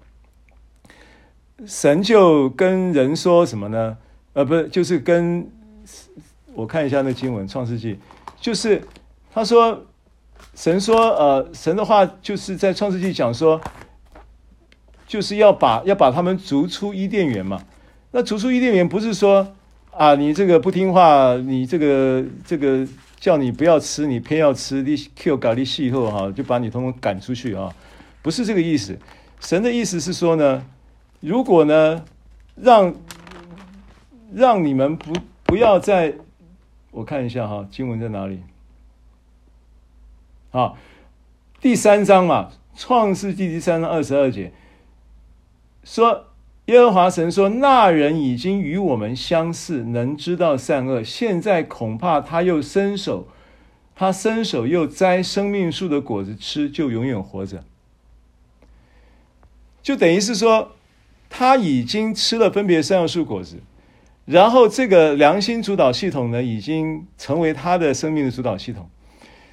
[1.66, 3.97] 神就跟人说什么呢？
[4.34, 5.49] 呃，不是，就是跟
[6.53, 7.97] 我看一下那经文，创世纪
[8.39, 8.82] 就是
[9.34, 9.86] 他说，
[10.53, 13.60] 神说，呃，神的话就是在创世纪讲说。
[15.08, 17.64] 就是要把要把他们逐出伊甸园嘛？
[18.12, 19.55] 那逐出伊甸园不是说
[19.91, 22.86] 啊，你这个不听话，你这个这个
[23.18, 27.74] 叫你不要吃，你偏要吃，你 Q 咖喱细后哈，就把你通通赶出去啊？
[28.22, 28.99] 不是这个意思。
[29.39, 30.62] 神的意思是说呢，
[31.28, 32.06] 如果呢，
[32.56, 32.96] 让
[34.34, 35.14] 让你们不
[35.44, 36.14] 不要再，
[36.92, 38.40] 我看一下哈，经文在哪里？
[40.52, 40.76] 啊，
[41.60, 44.54] 第三章嘛，创世纪第三章二十二节。
[45.84, 46.28] 说
[46.68, 51.04] 耶和华神说，那人已经与我们相似，能知道善恶。
[51.04, 53.28] 现在恐怕他又伸手，
[53.94, 57.66] 他伸手又摘生命树的果子吃，就永远活着。
[59.82, 60.72] 就等于是说，
[61.30, 63.58] 他已经吃了分别三要素果子，
[64.26, 68.90] 然后这个良心主导系统呢，已经成为他的生命的主导系统。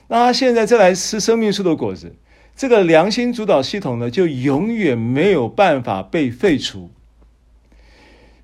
[0.08, 2.14] 那他现在再来吃生命树的果子。
[2.56, 6.90] 这个良心主导系统呢，就永远没有办法被废除。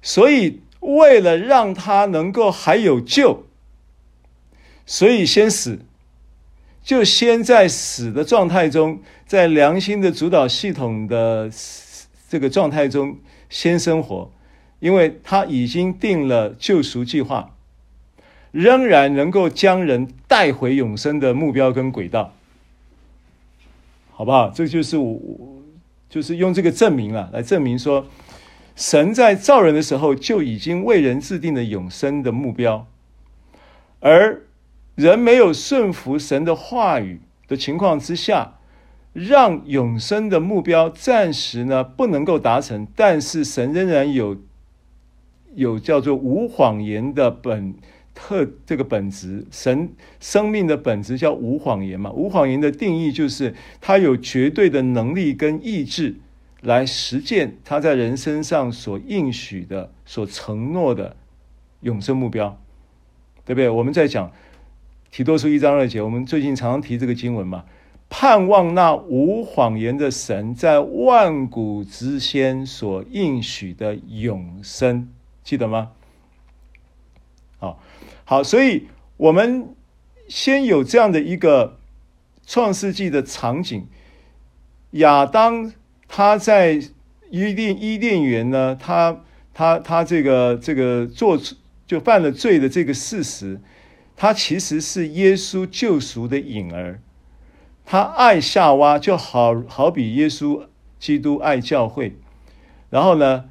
[0.02, 3.44] 所以，为了让他能够还有救，
[4.84, 5.80] 所以先死，
[6.82, 11.48] 就先在死的状态中，在良心的主导系统的
[12.30, 13.18] 这个状态中
[13.48, 14.30] 先生活，
[14.78, 17.56] 因为他已经定了救赎计划，
[18.52, 22.32] 仍然能够将人带回永生的目标跟轨道。
[24.12, 24.48] 好不好？
[24.50, 25.18] 这就是我，
[26.08, 28.06] 就是用这个证明了，来证明说，
[28.76, 32.86] 神在造人的时候就已经为人制定了永生的目标，
[33.98, 34.42] 而
[34.94, 38.58] 人没有顺服神的话语的情况之下，
[39.12, 44.36] 让永生的目标暂时呢不能够达成，但是神仍然有
[45.54, 47.74] 有叫做无谎言的本。
[48.12, 49.88] 特这个本质，神
[50.18, 52.10] 生命的本质叫无谎言嘛？
[52.10, 56.16] 无谎言的定义就是他有绝对的能力跟意志
[56.60, 61.16] 来实践他在人身上所应许的、所承诺的
[61.80, 62.60] 永生目标，
[63.46, 63.70] 对不对？
[63.70, 64.30] 我们在讲
[65.10, 67.64] 提多书一章二节，我们最近常常提这个经文嘛，
[68.10, 75.08] 盼望那无谎言的神在万古之先所应许的永生，
[75.42, 75.92] 记得吗？
[77.58, 77.80] 好。
[78.24, 79.74] 好，所以我们
[80.28, 81.78] 先有这样的一个
[82.46, 83.86] 创世纪的场景。
[84.92, 85.72] 亚当
[86.06, 86.80] 他在
[87.30, 89.22] 伊甸伊甸园呢，他
[89.54, 91.40] 他他这个这个做
[91.86, 93.60] 就犯了罪的这个事实，
[94.16, 97.00] 他其实是耶稣救赎的影儿。
[97.90, 100.68] 他爱夏娃，就好好比耶稣
[101.00, 102.16] 基督爱教会。
[102.88, 103.46] 然后呢，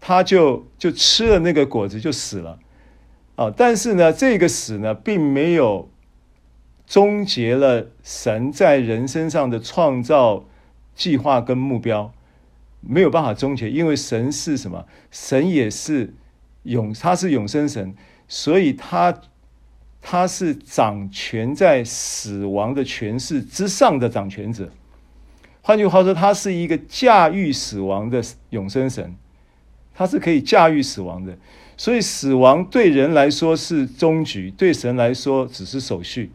[0.00, 2.60] 他就就吃了那个果子，就死了。
[3.34, 5.90] 啊，但是呢，这个死呢，并没有
[6.86, 10.44] 终结了神在人身上的创造
[10.94, 12.14] 计划跟目标，
[12.80, 14.86] 没有办法终结，因为神是什么？
[15.10, 16.14] 神也是
[16.62, 17.96] 永，他是永生神，
[18.28, 19.20] 所以他
[20.02, 24.68] 他是掌权在死亡的权势之上的掌权者。
[25.62, 29.14] 换句话说，他是一个驾驭死亡的永生神，
[29.94, 31.38] 他是可以驾驭死亡的。
[31.76, 36.30] 所以死亡对人来说是终局，对神来说只是手续。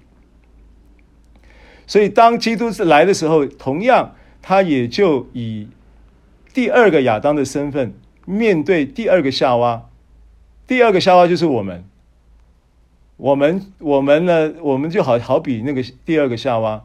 [1.86, 5.68] 所以当基督来的时候，同样他也就以
[6.53, 7.93] 第二个亚当的身份
[8.26, 9.89] 面对第二个夏娃。
[10.65, 11.84] 第二个夏娃就是我们，
[13.18, 16.84] 我们我们呢，我们就好好比那个第二个夏娃，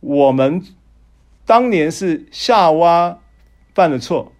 [0.00, 0.62] 我们
[1.44, 3.18] 当年是夏娃
[3.74, 4.32] 犯了错，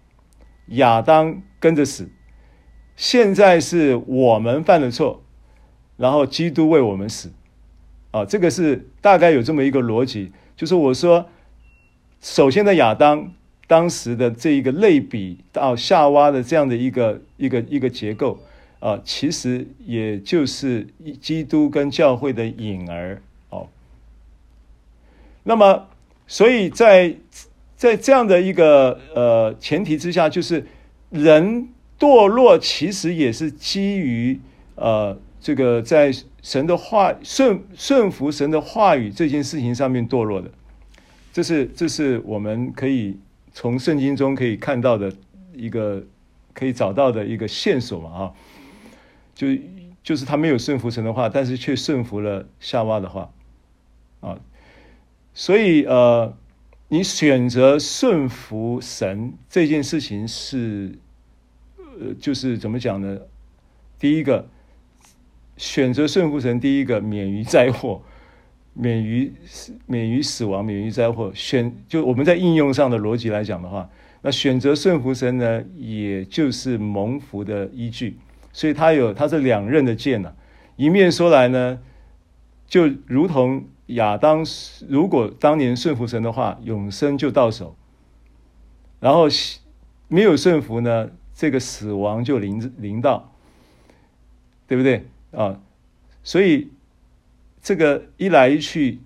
[0.67, 2.09] 亚当跟着死。
[2.95, 5.23] 现在是我们犯了错，
[5.97, 7.33] 然后基督为我们死，
[8.11, 11.27] 啊，这个是大概有这么一个逻辑，就是我说，
[12.21, 13.33] 首先的亚当
[13.67, 18.39] 当时的这一个类比到夏娃的这样的一个一个一个结构，
[18.83, 20.87] 啊，其实也就是
[21.21, 23.67] 基督跟教会的影儿，哦，
[25.43, 25.87] 那么
[26.27, 27.15] 所以在。
[27.75, 30.65] 在这样的一个呃前提之下，就是
[31.09, 31.67] 人
[31.99, 34.39] 堕落其实也是基于
[34.75, 36.09] 呃这个在
[36.41, 40.49] 神的话顺顺服神的话语这件事情上面堕落的。
[41.33, 43.17] 这是这是我们可以
[43.51, 45.11] 从圣经中可以看到的
[45.53, 46.01] 一个
[46.53, 48.31] 可以找到的一个线索嘛啊，
[49.33, 49.47] 就
[50.03, 53.31] 就是他没有顺服神的话，但是却顺服了夏娃的话
[54.21, 54.39] 啊，
[55.33, 56.35] 所以呃，
[56.89, 60.97] 你选择顺服神这件事情是
[61.77, 63.19] 呃，就是怎么讲呢？
[63.99, 64.47] 第一个
[65.57, 68.01] 选择顺服神，第一个免于灾祸。
[68.75, 69.31] 免于，
[69.85, 71.31] 免于死亡，免于灾祸。
[71.35, 73.87] 选就我们在应用上的逻辑来讲的话，
[74.23, 78.17] 那选择顺服神呢，也就是蒙福的依据。
[78.53, 80.33] 所以他有他是两刃的剑呢，
[80.77, 81.79] 一面说来呢，
[82.65, 84.45] 就如同亚当
[84.87, 87.75] 如果当年顺服神的话，永生就到手；
[89.01, 89.25] 然后
[90.07, 93.33] 没有顺服呢，这个死亡就临临到，
[94.67, 95.59] 对不对啊？
[96.23, 96.69] 所以。
[97.65, 98.99] 这个一来一去，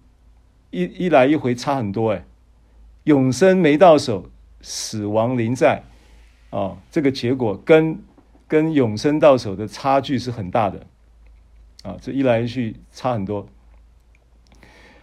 [0.72, 2.26] 一一来一回差很多哎，
[3.04, 4.32] 永生没到手，
[4.62, 5.84] 死亡临在，
[6.50, 8.00] 啊、这个结果跟
[8.48, 10.86] 跟永生到手的差距是很大的，
[11.84, 13.48] 啊、这一来一去差很多。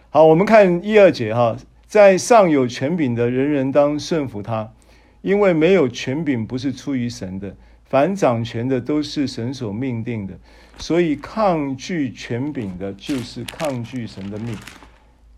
[0.09, 4.73] 好，我们看一二节哈，在上有权柄的人人当顺服他，
[5.21, 10.39] 因为没有权柄不是出于神的，凡掌权的都是神所命定的。
[10.77, 14.55] 所以，抗拒权柄的，就是抗拒神的命；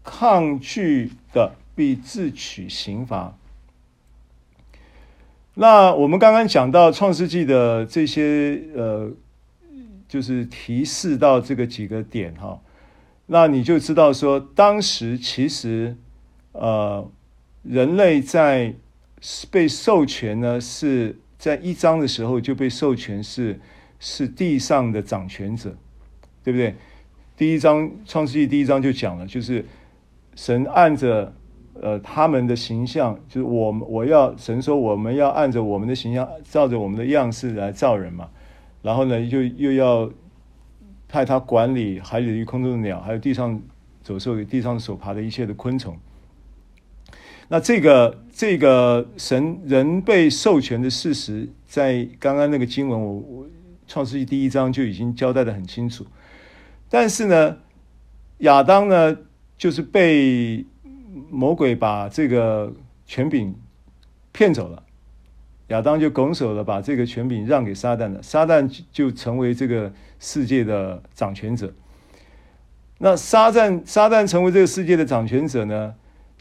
[0.03, 3.38] 抗拒的，必自取刑罚。
[5.60, 9.12] 那我们刚刚讲到创世纪的这些，呃，
[10.08, 12.62] 就是提示到这个几个点哈，
[13.26, 15.97] 那你就知道说，当时其实，
[16.51, 17.10] 呃，
[17.64, 18.76] 人类在
[19.49, 23.60] 被授权呢，是在一章的时候就被授权是。
[23.99, 25.76] 是地上的掌权者，
[26.43, 26.76] 对不对？
[27.36, 29.66] 第一章创世纪第一章就讲了，就是
[30.36, 31.34] 神按着
[31.82, 38.30] 呃他们的形象，就是我我要神说我们要按着我们的形象，照着我们的样式来造人嘛。
[38.82, 40.10] 然后呢，又又要
[41.08, 43.62] 派他管理海里的空中的鸟，还有地上
[44.02, 45.98] 走兽、地上所爬的一切的昆虫。
[47.48, 53.48] 那这个这个神人被授权的事实，在刚刚那个经文我我。
[53.90, 56.06] 创世纪第一章就已经交代得很清楚，
[56.90, 57.58] 但是呢，
[58.40, 59.18] 亚当呢，
[59.58, 60.66] 就是被
[61.30, 62.74] 魔鬼把这个
[63.05, 63.55] 权柄
[64.32, 64.84] 骗走了，
[65.68, 71.74] 亚当就拱手了，把这个权柄让给撒旦了，撒旦就成为这个世界的掌权者。
[72.99, 75.93] 那撒旦撒旦成为这个世界的掌权者呢，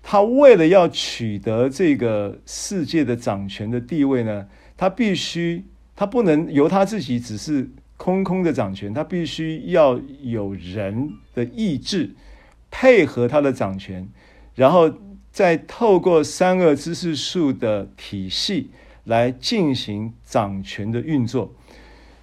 [0.03, 4.47] 他为了要取得这个世界的掌权的地位呢，
[4.77, 5.65] 他必须。
[5.99, 12.15] 他不能由他自己只是空空的掌权，他必须要有人的意志
[12.71, 14.07] 配合他的掌权，
[14.57, 14.93] 然后
[15.31, 18.71] 再透过三恶知识树的体系
[19.05, 21.55] 来进行掌权的运作。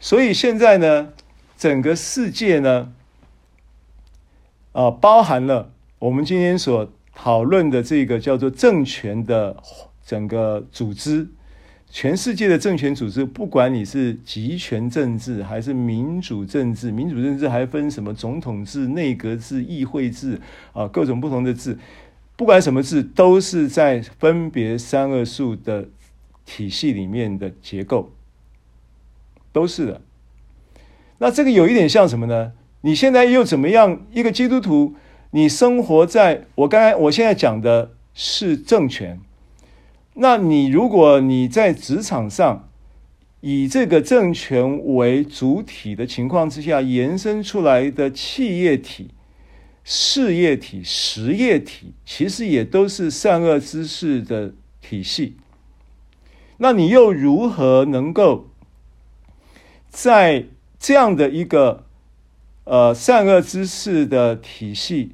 [0.02, 1.14] 所以现在呢，
[1.58, 2.92] 整个世界呢，
[4.74, 9.56] 啊，包含了我们今天所讨论的这个叫做政权的
[10.06, 11.30] 整个组织。
[11.96, 21.78] 全世界的政权组织，不管你是集权政治还是民主政治，民主政治还分什么总统制、内阁制、议会制啊，各种不同的制，
[22.36, 25.88] 不管什么字，都是在分别三恶数的
[26.46, 28.12] 体系里面的结构，
[29.52, 30.02] 都是的。
[31.20, 32.54] 那这个有一点像什么呢？
[32.82, 34.06] 你现在又怎么样？
[34.12, 34.96] 一个基督徒，
[35.32, 39.22] 你生活在我刚才我现在讲的是政权。
[40.16, 42.70] 那你如果你在职场上
[43.40, 49.12] 以这个政权为主体的情况之下，延伸出来的企业体、
[49.84, 55.36] 事业体、实业体，其实也都是善恶知识的体系。
[56.58, 58.48] 那你又如何能够
[59.90, 60.46] 在
[60.80, 61.86] 这样的一个
[62.64, 65.12] 呃善恶知识的体系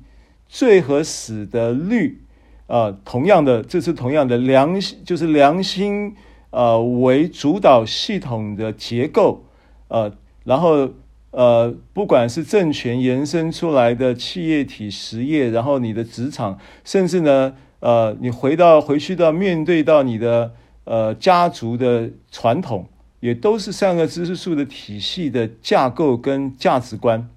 [0.48, 2.22] 最合死的律？
[2.68, 6.16] 呃，同样的，这是同样的良心，就是良心，
[6.52, 9.44] 呃，为主导系统的结构，
[9.88, 10.88] 呃，然后
[11.32, 20.54] 呃，不管是政权延伸出来的企业体实业，然后你的职场，甚至呢，呃，你回到回去到面对到你的
[20.86, 22.88] 呃家族的传统，
[23.20, 27.30] 也都是善恶知识树的体系的架构跟价值观。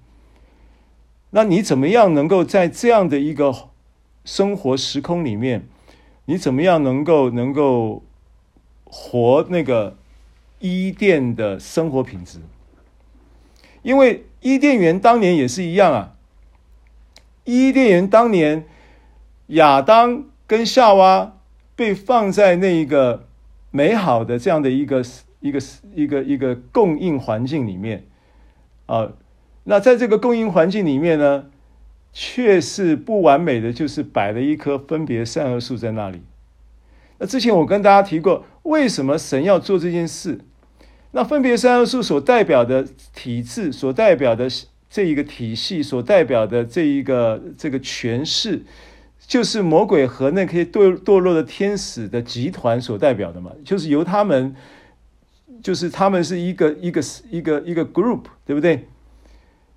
[1.29, 3.53] 那你怎么样能够在这样的一个
[4.25, 5.67] 生活时空里面，
[6.25, 8.01] 你怎么样能够能够
[8.85, 9.97] 活那个
[10.59, 12.39] 伊甸的生活品质？
[13.83, 16.15] 因为伊甸园当年也是一样啊，
[17.43, 18.65] 伊甸园当年
[19.47, 21.37] 亚当跟夏娃
[21.75, 23.27] 被放在那一个
[23.71, 25.03] 美好的这样的一个
[25.39, 25.59] 一个
[25.93, 28.05] 一个一个供应环境里面
[28.85, 29.11] 啊，
[29.65, 31.45] 那在这个供应环境里面呢，
[32.11, 36.21] 却是不完美的，就是摆了一棵分别善恶树在那里。
[37.17, 40.39] 那之前我跟大家提过，为什么神要做这件事？
[41.15, 44.49] 那分别三要素所代表的体制，所代表的
[44.89, 48.63] 这一个体系，所代表的这一个这个权势，
[49.27, 54.55] 就是魔鬼和那些堕堕落的天使的集团所代表的嘛，就是由他们，
[55.61, 58.87] 就是他们是一个一个一个一个 group，对不对？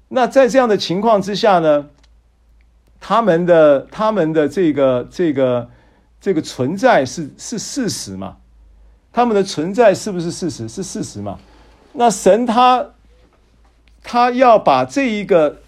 [0.09, 1.91] 那在这样的情况之下呢，
[2.99, 5.69] 他们的他们的这个这个
[6.19, 8.39] 这个存在是是事实嘛？
[9.17, 10.69] 他们的存在是不是事实？
[10.69, 11.39] 是事实嘛？
[11.95, 12.91] 那神他
[14.03, 15.63] 他要把这一个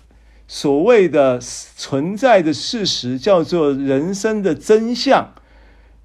[0.46, 5.32] 所谓的存在的事实叫做人生的真相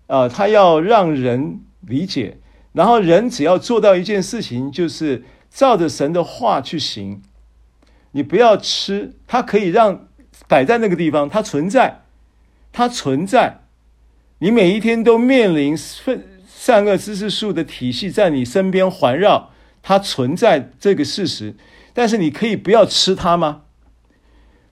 [0.08, 2.38] 啊，他要让人理解，
[2.72, 7.22] 然后人只要做到一件事情，就是照着神的话去行。
[8.12, 10.08] 你不要吃，它可以让
[10.48, 12.04] 摆在那个地方，它存在，
[12.72, 13.64] 它存在。
[14.40, 15.76] 你每一天都面临
[16.64, 19.52] 善恶知识树的体系在你身边环绕，
[19.82, 21.56] 它存在这个事实，
[21.92, 23.64] 但是你可以不要吃它吗？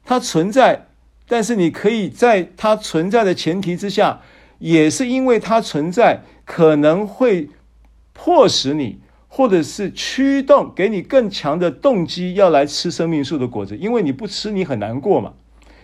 [0.05, 0.87] 它存在，
[1.27, 4.21] 但是你可以在它存在的前提之下，
[4.59, 7.49] 也是因为它存在，可能会
[8.13, 15.33] 迫使你，或者是驱动给你更强的动机要来吃生命树的果子，因为你不吃你很难过嘛，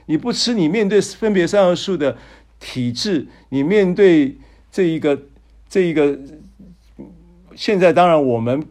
[0.05, 2.15] 你不吃你面对分别善恶树的
[2.61, 4.37] 体制，你面对
[4.71, 5.23] 这一个。
[5.69, 6.17] 这一个
[7.55, 8.63] 现在当然，我们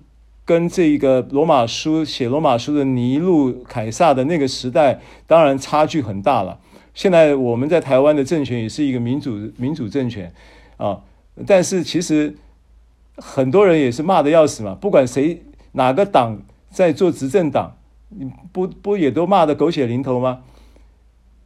[0.44, 6.58] 跟这一个罗马书写罗马书的尼禄凯撒的那个时代，当然差距很大了。
[6.94, 10.32] 现在我们在台湾的政权也是一个民主民主政权
[10.78, 11.00] 啊，
[11.46, 12.34] 但是其实
[13.16, 15.42] 很多人也是骂得要死嘛，不管谁
[15.72, 16.40] 哪个党
[16.70, 17.76] 在做执政党，
[18.52, 20.42] 不不也都骂得狗血淋头吗？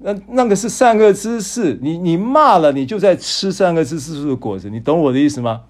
[0.03, 5.63] 那那个是善恶之事，你你骂了，你就在吃善恶知识树的果子，你懂我的意思吗？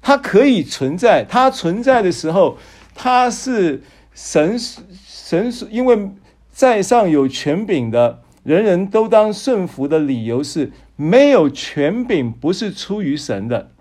[0.00, 2.56] 它可以存在，它存在的时候，
[2.94, 3.82] 它是
[4.14, 6.10] 神神因为
[6.52, 13.72] 在上有权柄的，人人都当顺服的理由是，没有权柄不是出于神的，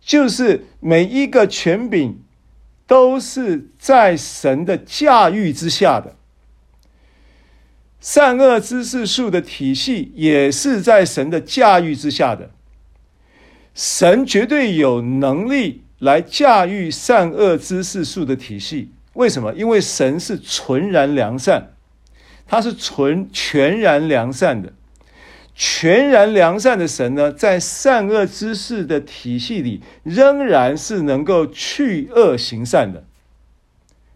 [0.00, 2.20] 就是每一个权柄
[2.86, 6.14] 都是在神的驾驭之下的。
[8.04, 12.50] 善恶知识树的体系也是在神的驾驭之下的，
[13.72, 18.90] 神绝对有能力来驾驭善恶知识树的体系。
[19.14, 19.54] 为什么？
[19.54, 21.70] 因为神是纯然良善，
[22.46, 24.74] 他是纯全然良善的，
[25.54, 33.04] 全然良善的神呢，在善恶知识的体系里，仍然是能够去恶行善的。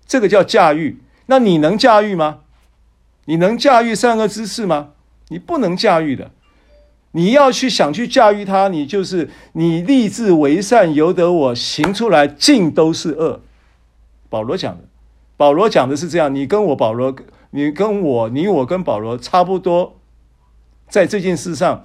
[0.06, 0.98] 这个叫驾驭。
[1.24, 2.40] 那你能驾驭吗？
[3.28, 4.92] 你能驾驭善恶之事吗？
[5.28, 6.30] 你不能驾驭的。
[7.12, 13.42] 你要去想去驾驭它，你就是你立志为善，由得我行出来，尽都是恶。
[14.30, 14.84] 保罗讲的，
[15.36, 16.34] 保罗讲的是这样。
[16.34, 17.14] 你跟我保罗，
[17.50, 19.98] 你跟我，你我跟保罗差不多，
[20.88, 21.84] 在这件事上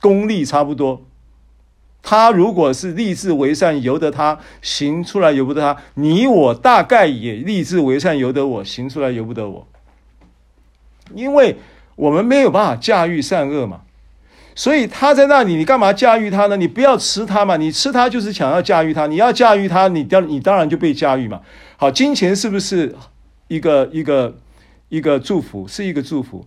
[0.00, 1.04] 功力差不多。
[2.02, 9.68] 他如果是立志为善，由得他行出来，由不得他；你我大概也立志为善，由得我行出来，由不得我。
[11.14, 11.56] 因为
[11.96, 13.80] 我们没有办法驾驭善恶嘛，
[14.54, 16.56] 所以他在那里，你干嘛驾驭他呢？
[16.56, 19.06] 你不要吃他嘛，你吃他就是想要驾驭他。
[19.06, 21.40] 你要驾驭他，你当你当然就被驾驭嘛。
[21.76, 22.94] 好，金钱是不是
[23.46, 24.36] 一个一个
[24.88, 25.68] 一个祝福？
[25.68, 26.44] 是一个祝福。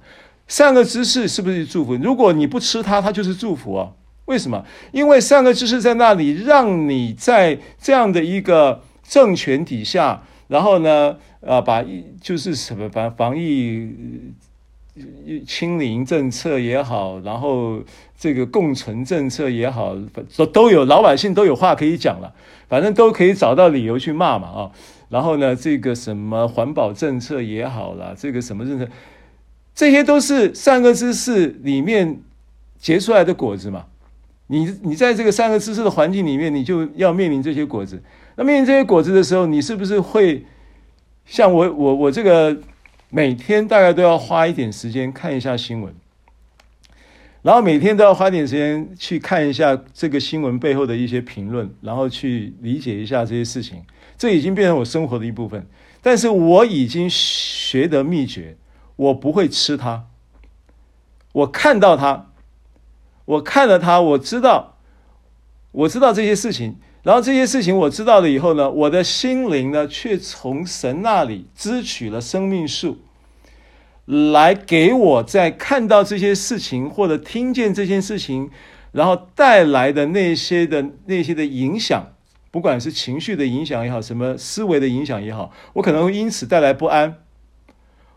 [0.47, 1.95] 善恶知识是不是祝福？
[1.95, 3.91] 如果你不吃它，它就是祝福啊。
[4.25, 4.65] 为什么？
[4.91, 13.89] 因为善恶知识在那里，让你在这样的一个政权底下，然后呢，啊，把一就是什么防防疫。
[15.47, 17.79] 清零政策也好，然后
[18.19, 19.95] 这个共存政策也好，
[20.35, 22.33] 都都有老百姓都有话可以讲了，
[22.67, 24.71] 反正都可以找到理由去骂嘛啊。
[25.07, 28.87] 然后呢，这个什么环保政策也好啦，这个什么政策，
[29.73, 32.19] 这些都是善恶知识里面
[32.77, 33.85] 结出来的果子嘛。
[34.47, 38.03] 你你在这个三个知识的环境里面，你就要面临这些果子。
[38.35, 40.45] 那面临这些果子的时候，你是不是会
[41.25, 42.57] 像我我我这个？
[43.13, 45.93] 每天大概都要花一点时间看一下新闻。
[47.41, 53.83] 然后每天都要花点时间去看一下这个新闻背后的一些评论，然后去理解一下这些事情。
[54.17, 55.67] 这已经变成我生活的一部分。
[56.01, 58.55] 但是我已经学得秘诀，
[58.95, 60.05] 我不会吃它。
[61.33, 62.27] 我看到它，
[63.25, 64.77] 我看了它，我知道，
[65.71, 66.77] 我知道这些事情。
[67.03, 72.99] 然后这些事情我知道了以后呢，我的心灵呢，却从神那里支取了生命树，
[74.05, 78.51] 来给我在看到这些事情或者听见这件事情，
[78.91, 82.13] 然后带来的那些的那些的影响，
[82.51, 87.15] 不管是情绪的影响也好，什么思维的影响也好，我可能会因此带来不安。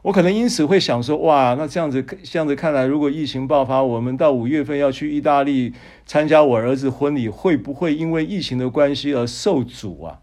[0.04, 5.72] 我可能因此会想说，哇，那这样子这样子看来，如果疫情爆发，我们到五月份要去意大利
[6.04, 10.20] 参加我儿子婚礼，会不会因为疫情的关系而受阻啊？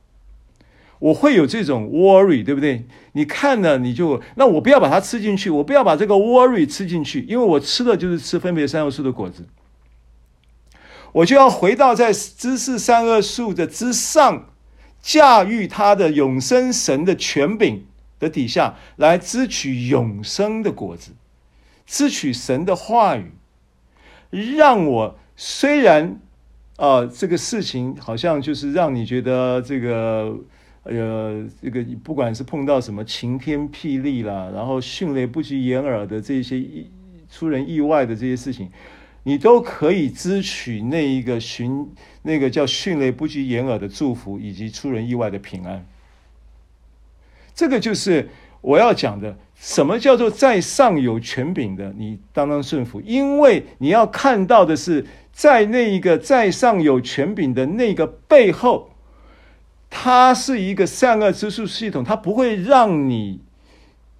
[0.99, 2.86] 我会有这种 worry，对不对？
[3.13, 9.47] 你看了你就，那我不要把它吃进去，我不要把这个 worry 吃进去，因为我吃的就是吃分别善恶树的果子，
[11.11, 14.45] 我就要回到在知识善恶树的之上，
[15.01, 17.88] 驾驭他的永生神的权柄。
[18.22, 21.11] 的底下来支取永生的果子，
[21.86, 23.34] 支取神的话语，
[24.55, 26.22] 让我虽然
[26.78, 30.36] 啊、这个事情好像就是让你觉得这个
[30.84, 36.89] 呃，这个不管是碰到什么晴天霹雳啦，然后迅雷不及掩耳的这些意
[37.30, 38.72] 出人意外的这些事情，
[39.22, 41.88] 你都可以支取那一个寻
[42.24, 45.86] 那个叫迅雷不及掩耳的祝福，以及出人意外的平安。
[47.54, 48.30] 这个就是
[48.62, 58.91] 我要讲的，什么叫做在上有权柄的，你当当顺服，因为你要看到的是，在那一个在上有权柄的那个背后，
[59.89, 63.41] 它是一个善恶之树系统，它不会让你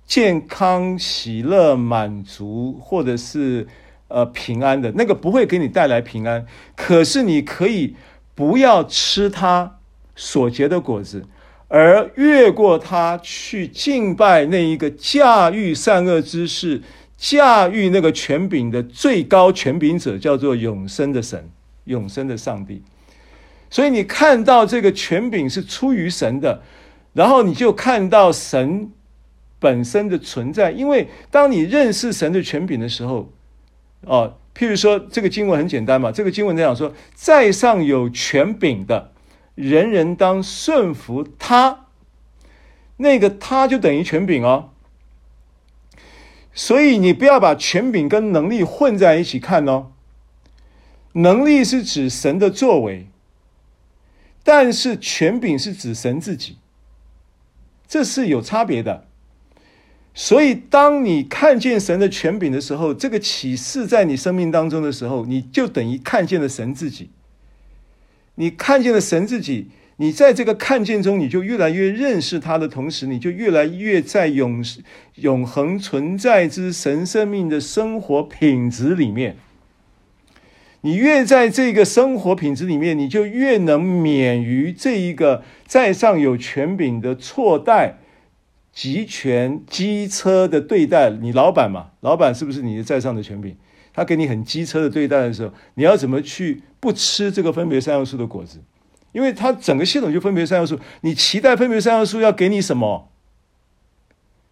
[0.06, 3.68] 健康、喜乐、满足，或者是
[4.08, 6.46] 呃平安的，那个不会给你带来平安。
[6.76, 7.96] 可是你可以
[8.36, 9.80] 不要吃它
[10.16, 11.26] 所结的果子。
[11.74, 16.82] 而越过他去敬拜那一个驾驭善恶之事、
[17.16, 21.50] 驾驭那个权柄的最高权柄者，叫做永生的神、
[21.86, 22.84] 永生的上帝。
[23.70, 26.62] 所以你看到这个权柄是出于神的，
[27.14, 28.92] 然后你就看到神
[29.58, 30.72] 本身的存在。
[30.72, 33.32] 因为当你认识神的权柄的时候，
[34.02, 39.14] 哦，譬如说这个经文很简单嘛，这个经文在讲说，在上有权柄的。
[39.56, 41.88] 人人当顺服他，
[42.98, 44.70] 那个他就等于权柄哦。
[46.54, 49.92] 所以你不要把权柄跟能力混在一起看哦。
[51.14, 53.08] 能力是指神的作为，
[54.44, 56.58] 但是权柄是指神自己，
[57.88, 59.08] 这是有差别的。
[60.14, 67.10] 所以当你看见神的权柄的时候，这个启示在你生命当中的时候，你就等于看见了神自己。
[68.36, 69.68] 你看见了神自己，
[69.98, 74.64] 你在这个看见中，你就越来越认识他的同时，你就越来越在永
[75.16, 79.38] 永恒存在之神生命的生活品质里面。
[80.84, 88.00] 你越在这个生活品质里面，你就越能免于这一个在上有权柄的错待、
[88.74, 91.12] 集权、机车的对待。
[91.12, 93.56] 你老板嘛，老板是不是你的在上的权柄？
[93.94, 98.60] 他给你很机车的对待的时候，你要怎么去不吃这个分别三要素的果子？
[99.12, 103.10] 因为他整个系统就分别三要素，你期待分别三要素要给你什么？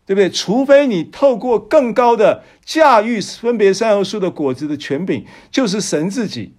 [0.06, 0.30] 对不对？
[0.30, 6.56] 除非你透过更高的驾驭分别三要素的果子的权柄，就是神自己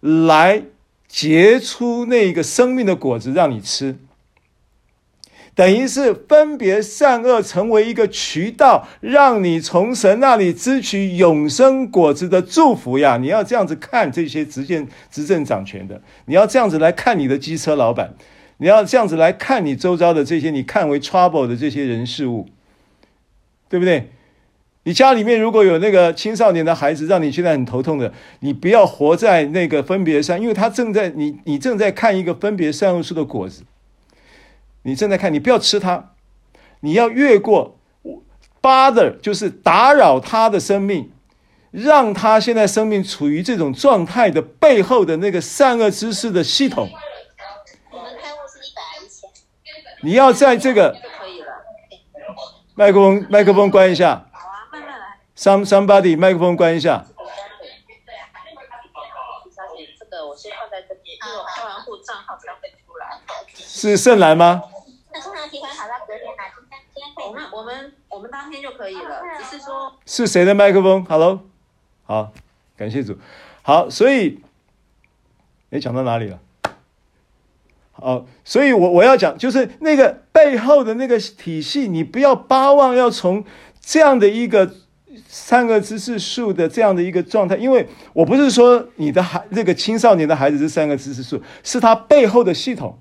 [0.00, 0.62] 来
[1.08, 3.98] 结出那个生命的果子让你吃。
[5.54, 13.18] 等于是分别善恶成为一个渠道，让你从神那里支取永生果子的祝福呀！
[13.18, 18.14] 你要这样子看这些执政执政掌权的，你要这样子来看你的机车老板，
[18.56, 22.48] 你要这样子来看你周遭的这些你看为 trouble 的这些人事物，
[23.68, 24.10] 对不对？
[24.82, 33.62] 你家里面如果有那个青少年的孩子，让你现在很头痛的，你不要活在那个分别上，因为他正在你你正在看一个分别善恶树的果子。
[34.84, 36.14] 你正在看，你不要吃它，
[36.80, 37.78] 你要越过
[38.60, 41.10] bother，就是打扰他的生命，
[41.70, 46.90] 让他现在生命处于这种状态的背后的那个善恶知识的系统。
[47.90, 49.30] 我们开户是一百一千。
[50.02, 50.94] 你要在这个
[52.74, 54.26] 麦克风，麦克风关一下。
[54.32, 55.18] 好啊，慢慢来。
[55.36, 57.06] Some somebody，麦克风关一下。
[63.56, 64.62] 是盛兰吗？
[67.54, 71.42] 我们我们当天就可以了，只是说，是谁的麦克风？Hello，
[72.02, 72.32] 好，
[72.76, 73.16] 感谢主。
[73.62, 74.40] 好，所以，
[75.70, 76.40] 哎，讲到哪里了？
[77.92, 83.44] 好，所以我我要讲，就是那个背后的那个体系，你不要巴望要从
[83.80, 84.74] 这样的一个
[85.28, 92.98] 三个知识树的这样的一个状态，因为我不是说你的孩这个青少年的孩子是三个知识树，是他背后的系统，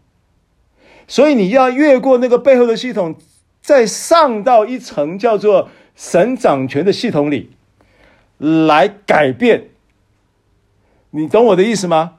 [1.08, 3.16] 所以你要越过那个背后的系统，
[3.64, 7.49] 再上到一层叫做神掌权的系统里
[8.38, 9.70] 来改变，
[11.09, 12.18] 你懂我的意思吗？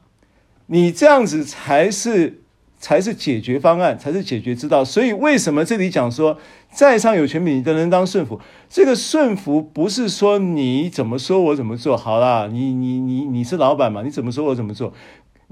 [0.67, 2.41] 你这样子才是。
[2.77, 4.85] 才是解决方案，才是解决之道。
[4.85, 6.37] 所以，为什么这里讲说，
[6.71, 8.39] 在上有权柄的人当顺服？
[8.69, 11.97] 这个顺服不是说你怎么说我怎么做。
[11.97, 14.93] 好啦，你你你你是老板嘛，你怎么说我怎么做？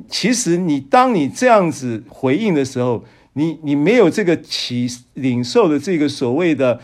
[0.09, 3.03] 其实，你当你这样子回应的时候，
[3.35, 6.81] 你你没有这个起领受的这个所谓的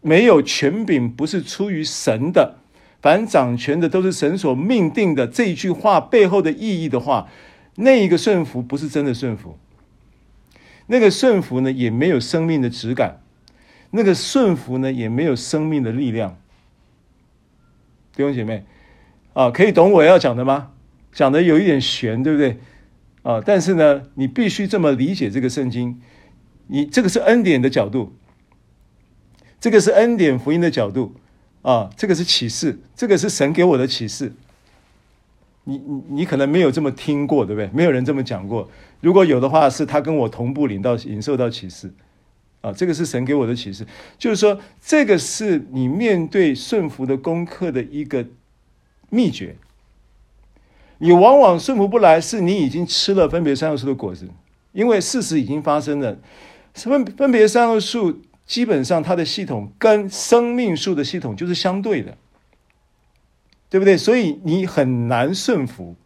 [0.00, 2.56] 没有权柄，不是出于神的，
[3.00, 5.26] 凡掌权的都是神所命定的。
[5.26, 7.28] 这一句话背后的意义的话，
[7.76, 9.56] 那一个顺服不是真的顺服。
[10.86, 13.20] 那个顺服呢，也没有生命的质感；
[13.90, 16.36] 那个顺服呢，也没有生命的力量。
[18.16, 18.64] 弟兄姐妹，
[19.34, 20.70] 啊，可以懂我要讲的吗？
[21.12, 22.58] 讲的有一点悬，对不对？
[23.28, 26.00] 啊，但是呢，你必须这么理解这个圣经。
[26.68, 28.14] 你这个是恩典的角度，
[29.60, 31.14] 这个是恩典福音的角度，
[31.60, 34.32] 啊，这个是启示，这个是神给我的启示。
[35.64, 37.68] 你你你可能没有这么听过，对不对？
[37.74, 38.66] 没有人这么讲过。
[39.02, 41.92] 如果有的话，是他跟我同步领到领受到启示，
[42.62, 48.24] 啊，这个是神给我的启示，就是说，这个是你面对顺服的功课的一个
[49.10, 49.54] 秘诀。
[50.98, 54.28] 你往往顺服不来，是你已经吃了分别善恶树的果子，
[54.72, 56.18] 因为事实已经发生了。
[56.74, 62.16] 分分别善恶树基本上它的系统跟生命树的系统就是相对的，
[63.68, 63.96] 对不对？
[63.96, 65.96] 所以你很难顺服。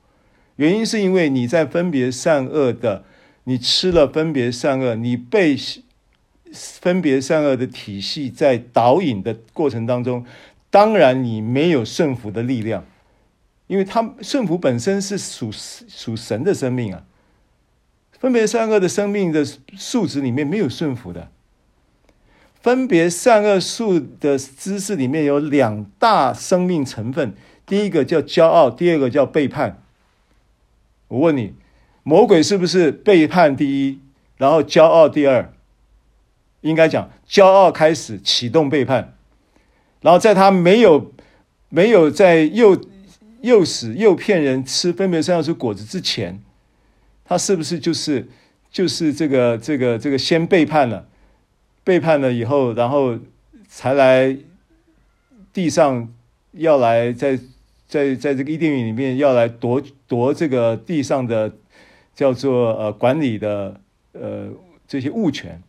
[0.56, 3.04] 原因是因为你在分别善恶的，
[3.44, 5.56] 你吃了分别善恶，你被
[6.52, 10.24] 分别善恶的体系在导引的过程当中，
[10.70, 12.84] 当然你没有顺服的力量，
[13.72, 17.04] 因为他顺服本身是属属神的生命啊，
[18.18, 19.42] 分别善恶的生命的
[19.78, 21.30] 数值里面没有顺服的，
[22.60, 29.82] 分别善恶树的知识里面有两大生命成分，第一个叫骄傲，第二个叫背叛。
[31.08, 31.54] 我问你，
[32.02, 34.00] 魔鬼是不是背叛第一，
[34.36, 35.50] 然后骄傲第二？
[36.60, 39.16] 应该讲，骄傲开始启动背叛，
[40.02, 41.10] 然后在他没有
[41.70, 42.78] 没有在又
[43.42, 46.42] 诱使诱骗人吃分别善恶树果子之前，
[47.24, 48.28] 他是不是就是
[48.70, 51.06] 就是这个这个这个先背叛了？
[51.84, 53.18] 背叛了以后，然后
[53.68, 54.36] 才来
[55.52, 56.12] 地上
[56.52, 57.38] 要来在。
[57.88, 61.52] 在在这个伊甸园里面，要来夺夺这个地上的
[62.14, 63.78] 叫做呃管理的
[64.12, 64.48] 呃
[64.88, 65.62] 这些物权。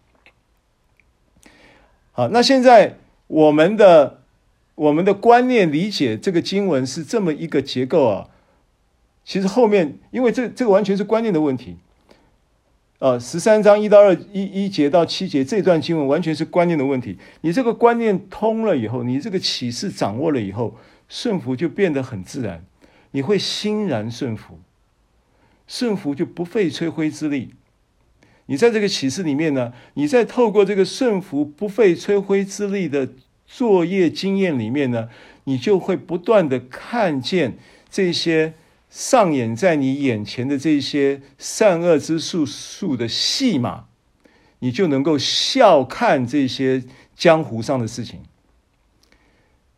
[2.13, 2.95] 好，那现在
[3.28, 4.22] 我们的
[4.76, 8.30] 我们的观念理解这个经文是这么一个结构啊。
[9.24, 11.78] 其实后面，因为这这个完全是观念的问题。
[12.99, 17.17] 呃，十三章一到二一一节到七节这段经文完全是观念的问题。
[17.41, 20.78] 你这个观念通了以后，你这个启示掌握了以后。
[21.09, 22.65] 顺服就变得很自然，
[23.11, 24.57] 你会欣然顺服，
[25.67, 27.53] 顺服就不费吹灰之力。
[28.47, 33.09] 你在这个启示里面呢，你在透过这个顺服不费吹灰之力的
[33.56, 35.10] 作业经验里面呢，
[35.43, 37.56] 你就会不断的看见
[37.88, 38.56] 这些
[38.89, 43.86] 上演在你眼前的这些善恶之术术的戏码，
[44.58, 46.84] 你就能够笑看这些
[47.16, 48.22] 江湖上的事情。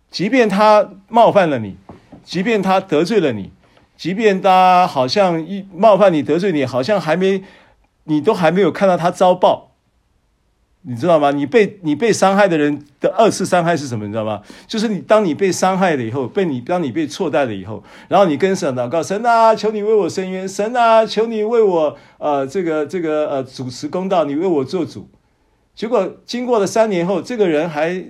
[0.10, 1.76] 即便他冒犯了你，
[2.24, 3.52] 即便他得罪了你，
[3.98, 7.44] 即便他好像一冒犯你得罪你，好像还没，
[8.06, 9.75] 你都还没有看到他遭报，
[10.88, 11.32] 你知道吗？
[11.32, 14.06] 你被你被伤害的人的二次伤害是什么？
[14.06, 14.42] 你知道吗？
[14.68, 25.10] 就是你当你被伤害了以后，被你当你被错待了以后，然后你跟神祷告，神啊，求你为我伸冤，神啊，求你为我呃这个这个呃主持公道，你为我做主。
[25.74, 28.06] 结果经过了三年后，这个人还。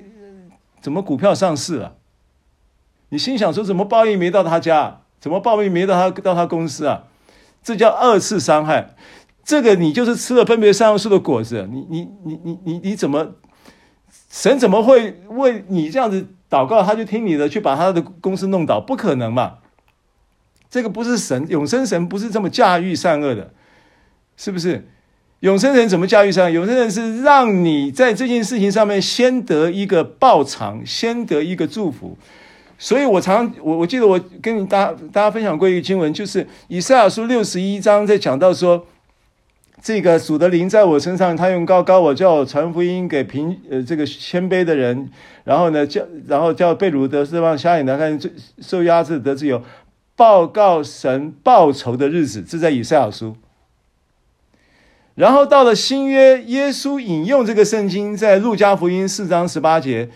[0.81, 1.95] 怎么股票上市了？
[3.09, 5.01] 你心想说，怎么报应没到他家？
[5.19, 7.05] 怎么报应没到他到他公司啊？
[7.63, 8.93] 这叫二次伤害。
[9.45, 11.65] 这个你就是吃了分别善恶树的果子。
[11.71, 13.35] 你你你你你你怎么？
[14.29, 18.81] 神怎么会为你这样子祷告，他就听你的，去把他的公司弄倒？
[18.81, 19.59] 不可能嘛！
[20.69, 23.53] 这个不是神，永生神不是这么驾驭善恶的，
[24.35, 24.89] 是不是？
[25.39, 26.49] 永生人怎么驾驭善恶？
[26.49, 32.17] 永生人是让你在这件事情上面先得一个报偿，先得一个祝福，
[32.77, 38.85] 所以我常我我记得我跟你大大家分享过一个经文，就是以赛亚书六十一章在讲到说，
[39.85, 45.11] 这个主的灵在我身上，他用高高我，叫我传福音给平呃这个谦卑的人，
[45.43, 48.19] 然后呢叫然后叫被掳得释放，瞎眼的看，
[48.59, 49.61] 受压制得自由，
[50.15, 53.35] 报告神报仇的日子，这在以赛亚书。
[55.13, 60.09] 然后到了新约，耶稣引用这个圣经，在路加福音四章十八节。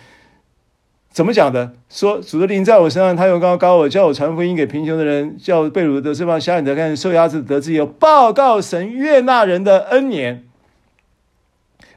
[1.11, 1.73] 怎么讲的？
[1.89, 10.45] 说主的灵在我身上，他用高高我，叫我传福音给贫穷的人，叫被掳得释放，瞎眼的看，受压制得自由，报告神悦纳人的恩年。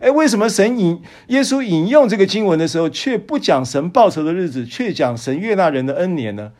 [0.00, 6.52] 哎，为什么神引耶稣引用这个经文的时候，却不讲神报仇的日子，却讲神悦纳人的恩年呢？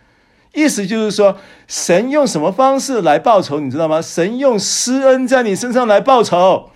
[0.52, 3.58] 意思就是说，神用什么方式来报仇？
[3.58, 4.02] 你知道吗？
[4.02, 6.70] 神用施恩在你身上来报仇。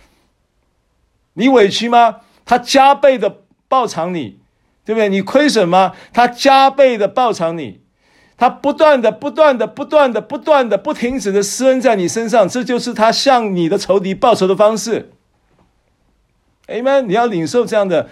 [1.35, 2.17] 你委屈吗？
[2.47, 4.41] 他加倍的报偿你。
[4.87, 5.11] 对不对？
[5.11, 5.93] 你亏损吗？
[6.13, 7.81] 他加倍的报偿你，
[8.37, 15.11] 他不断的、不断的、不断的、不断的、不停止的施恩在你身上，这就是他向你的仇敌报仇的方式。
[16.69, 18.09] Amen，你要领受这样的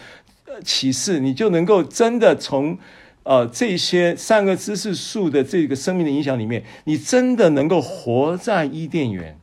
[0.65, 2.79] 启示，你就能够真的从
[3.23, 9.39] 呃这些善恶知识树的这个生命的影响里面，你真的能够活在伊甸园。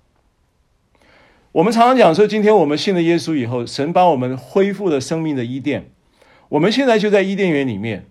[1.53, 5.91] 我们常常讲说，今天我们信了耶稣以后，神帮我们恢复了生命的伊甸。
[6.51, 8.05] 我们现在就在伊甸园里面，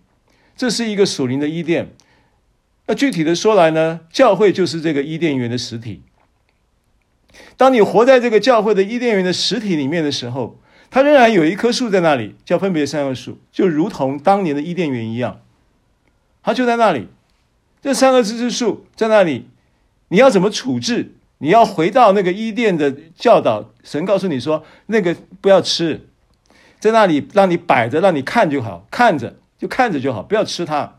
[0.56, 1.92] 这是一个属灵的伊甸。
[2.86, 6.02] 那具体的说来呢，教会就是这个伊甸园的实体。
[7.58, 15.42] 当你活在这个教会的伊甸园的实体里面的时候，它仍然有一棵树在那里，叫分别善恶树，就如同当年的伊甸园一样，
[16.42, 17.08] 它就在那里。
[17.82, 19.50] 这三个知识树在那里，
[20.08, 21.12] 你要怎么处置？
[21.38, 26.06] 你要回到那个伊甸的教导，神告诉你说，那个不要吃。
[26.80, 30.96] 在那里让你摆着，让你看就好，看着就看着就好，不要吃它。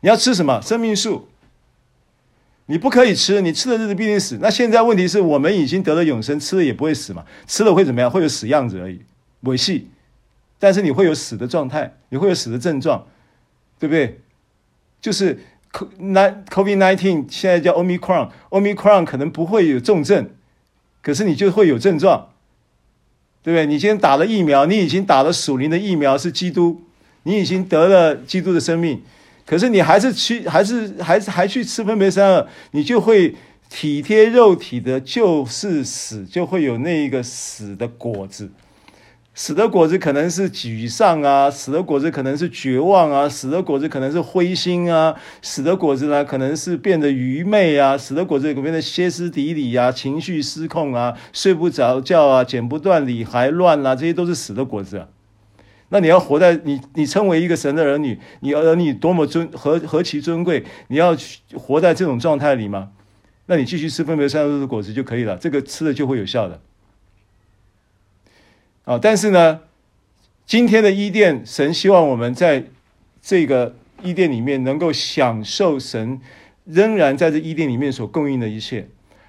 [0.00, 0.62] 你要吃什么？
[0.62, 1.28] 生命树。
[2.66, 4.38] 你不可以吃，你吃的日子必定死。
[4.40, 7.26] 那现在问题是我们已经得了永生，吃了也不会死嘛？
[7.46, 8.10] 吃了会怎么样？
[8.10, 9.02] 会有死样子而已，
[9.42, 9.90] 猥细。
[10.58, 13.06] 但是你会有死的状态，你会有死的症状，
[13.78, 14.20] 对不对？
[15.00, 15.40] 就是
[15.72, 20.30] COVID nineteen 现在叫 Omicron，Omicron 可能不会有重症，
[21.02, 22.30] 可是你就会有症状。
[23.44, 23.66] 对不对？
[23.66, 26.80] 你今天打了疫苗，你已经打了属灵的疫苗，是基督，
[27.24, 29.02] 你已经得了基督的生命，
[29.44, 33.34] 可是你还是去，还是还是还去吃分别三恶，你就会
[33.68, 38.50] 体贴肉体的，就是死，就会有那一个死的果子。
[39.36, 55.08] 死的果子可能是沮丧啊，死的果子可能是绝望啊，死的果子可能是灰心啊，死的果子呢可能是变得愚昧啊，死的果子可能变得歇斯底里啊，情绪失控啊，睡不着觉啊，剪不断理还乱啊，这些都是死的果子啊。
[55.88, 61.16] 那你要活在你你称为一个神的儿女，你儿女多么尊何何其尊贵，你要
[61.54, 62.90] 活在这种状态里吗？
[63.46, 66.60] 那你继续吃分别善恶的果子就可以了，这个吃了就会有效的。
[68.84, 68.98] 啊！
[68.98, 69.60] 但是呢，
[70.46, 72.64] 今天的伊甸，神希望我们在
[73.22, 76.20] 这个伊甸里面能够享受神
[76.64, 78.88] 仍然在这伊甸里面所供应的一切，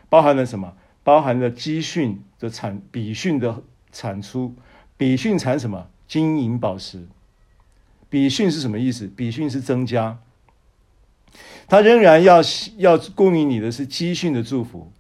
[0.09, 0.73] 包含了什么？
[1.03, 4.53] 包含了基训的产，比训的产出。
[4.97, 5.87] 比训产什么？
[6.07, 7.05] 金银宝石。
[8.09, 9.07] 比训是什么意思？
[9.07, 10.17] 比训是增加。
[11.67, 12.41] 他仍然要
[12.77, 14.91] 要供应你的是基训的祝福。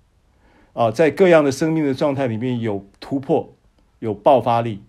[0.73, 3.54] 啊，在各样的生命的状态里面有突破。
[3.99, 4.81] 有爆发力，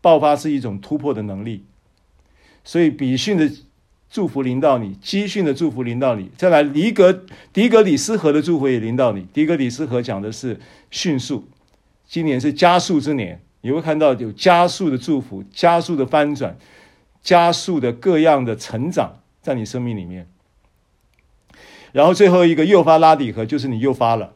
[0.00, 1.64] 爆发是一种突破的能力，
[2.64, 3.50] 所以比训的
[4.10, 9.26] 祝福临到你，基训的祝福临到你，再来迪格迪格里斯河的祝福也临到你。
[9.32, 10.58] 迪格里斯河讲的是
[10.90, 11.44] 迅速，
[12.06, 16.56] 今年是加速之年，你会看到有加速的祝福，加速的翻转，
[17.22, 20.26] 加速的各样的成长在你生命里面。
[21.92, 24.34] 然后最后一个诱发拉底河就是你诱发了，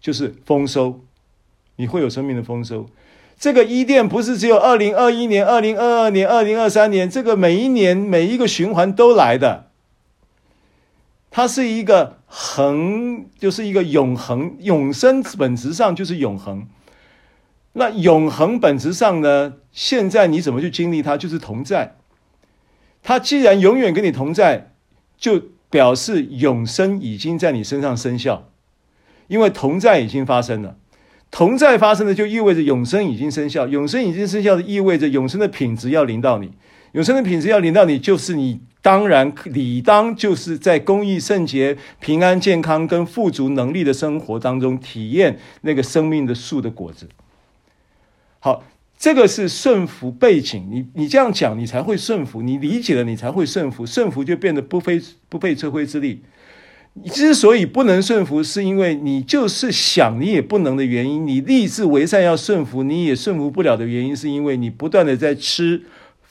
[0.00, 1.04] 就是丰收。
[1.80, 2.86] 你会有生命的丰收。
[3.38, 9.70] 这个伊甸不是只有二零二一年、二零二二年、二零二三年，这个每一年每一个循环都来的。
[11.30, 16.66] 它是一个恒，就是一个永恒、永生本质上就是永恒。
[17.72, 19.54] 那永恒本质上呢？
[19.72, 21.16] 现在你怎么去经历它？
[21.16, 21.94] 就是同在。
[23.02, 24.72] 它既然永远跟你同在，
[25.16, 28.50] 就表示永生已经在你身上生效，
[29.28, 30.76] 因为同在已经发生了。
[31.30, 33.66] 同在发生的，就意味着永生已经生效。
[33.68, 36.50] 永生已经生效的，意味着永生的品质要临到你。
[36.92, 47.08] 永生的品质要临到你，就是你当然理当就是在公益、圣洁、平安、健康跟富足能力的生活当中，体验那个生命的树的果子。
[48.40, 48.64] 好，
[48.98, 56.22] 这个是顺服背景，你你这样讲，你才会顺服，你理解了，你才会顺服，顺服就变得不费不费吹灰之力。
[57.12, 61.26] 之所以不能顺服，是因为你就是想你也不能的原因。
[61.26, 65.82] 你立志为善要顺服，你也顺服不了的原因，是因为你不断的在吃。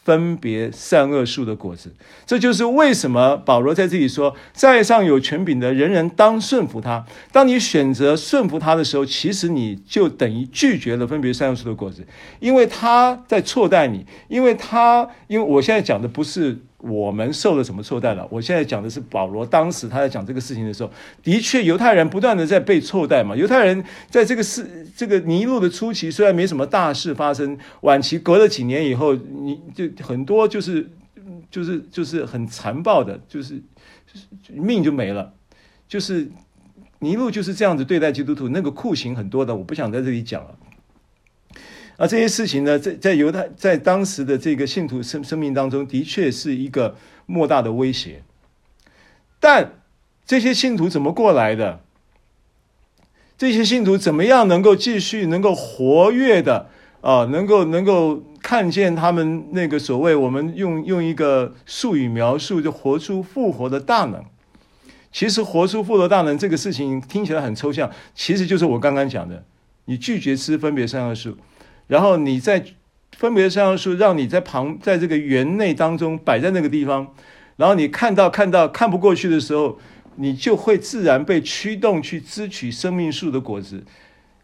[0.01, 1.93] 分别善恶树的果子，
[2.25, 7.05] 这就是为什么保罗在这里说，在上有权柄的人人当顺服他。
[7.31, 12.07] 当你选择顺服他的时候，其实你就等于拒绝了分别善恶树的果子，
[12.39, 16.57] 因为他在错待你，因为他，因为我现在讲的不是。
[16.79, 18.25] 我们受了什么错待了？
[18.31, 20.89] 我现在讲的是保罗当时他在讲这个事情的时候，
[21.21, 23.35] 的确犹太人不断的在被错待嘛。
[23.35, 30.89] 犹太人在这个事这个尼禄的初期虽然没什么大事发生，晚期隔了几年以后，你就很多就是
[31.51, 33.61] 就是就是很残暴的，就是
[34.53, 35.33] 命就没了。
[35.87, 36.29] 就是
[36.99, 40.55] 尼禄就是这样子对待基督徒，那个酷刑很多的，我不想在这里讲了。
[41.99, 46.95] 而这些事情呢，在在犹太在当时的这个信徒生生命当中，的确是一个
[47.25, 48.23] 莫大的威胁。
[49.37, 49.73] 但
[50.25, 51.81] 这些信徒怎么过来的？
[53.37, 56.69] 这些信徒怎么样能够继续能够活跃的
[57.01, 57.25] 啊？
[57.25, 64.23] 能够能够看见他们那个所谓我们用用一个术语描述，就活出复活的大能。
[65.11, 69.43] 其实活出复活大能这个事情听起来很抽象，其实就是我刚刚讲的，
[69.83, 71.35] 你拒绝吃分别善恶树。
[71.89, 72.63] 然后你在
[73.17, 77.15] 分别善恶树，让你在旁，在这个园内当中摆在那个地方，
[77.57, 79.79] 然后你看到看到看不过去的时候，
[80.15, 83.83] 你就会自然被驱动去支取生命树的果子。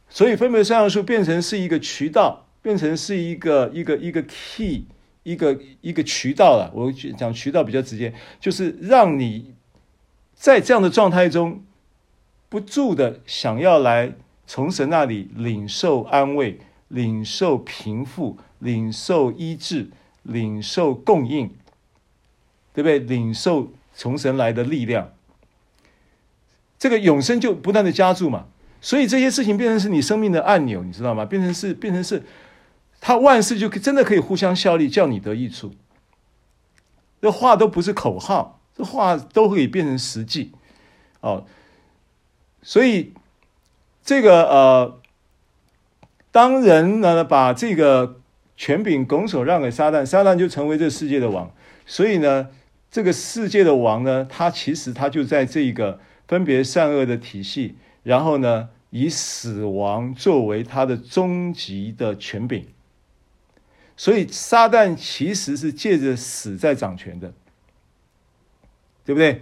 [0.10, 4.88] 所以分别善恶树变成是一个渠道，变成是一个一个一个 key，
[5.22, 6.72] 一个一个渠道了。
[6.74, 9.54] 我讲渠道比较直接，就是让你
[10.34, 11.64] 在这样的状态中
[12.50, 14.14] 不住的想要来
[14.48, 16.60] 从神那里领受安慰。
[16.88, 19.90] 领受平复，领受医治，
[20.22, 21.50] 领受供应，
[22.74, 23.00] 对不对？
[23.00, 25.12] 领受从神来的力量，
[26.78, 28.46] 这个永生就不断的加注嘛。
[28.82, 31.26] 所以这些事情变成是你生命的按钮，你知道吗？
[31.26, 32.24] 变成是，变成是，
[33.02, 35.74] 他万事就真的可以互相效力，叫你得益处。
[37.22, 40.52] 这话都不是口号，这话都可以变成实际。
[41.22, 41.46] 哦，
[42.62, 43.14] 所以
[44.04, 45.02] 这个呃。
[46.36, 48.20] 当人呢把这个
[48.58, 51.50] 权柄拱手让给撒旦，撒旦就成为这世界的王。
[51.86, 52.50] 所以呢，
[52.92, 62.68] 这个世界的王呢，他其实他就在这个分别善恶的体系，然后呢，以死亡作为他的终极的权柄。
[63.96, 67.32] 所以撒旦其实是借着死在掌权的，
[69.06, 69.42] 对不对？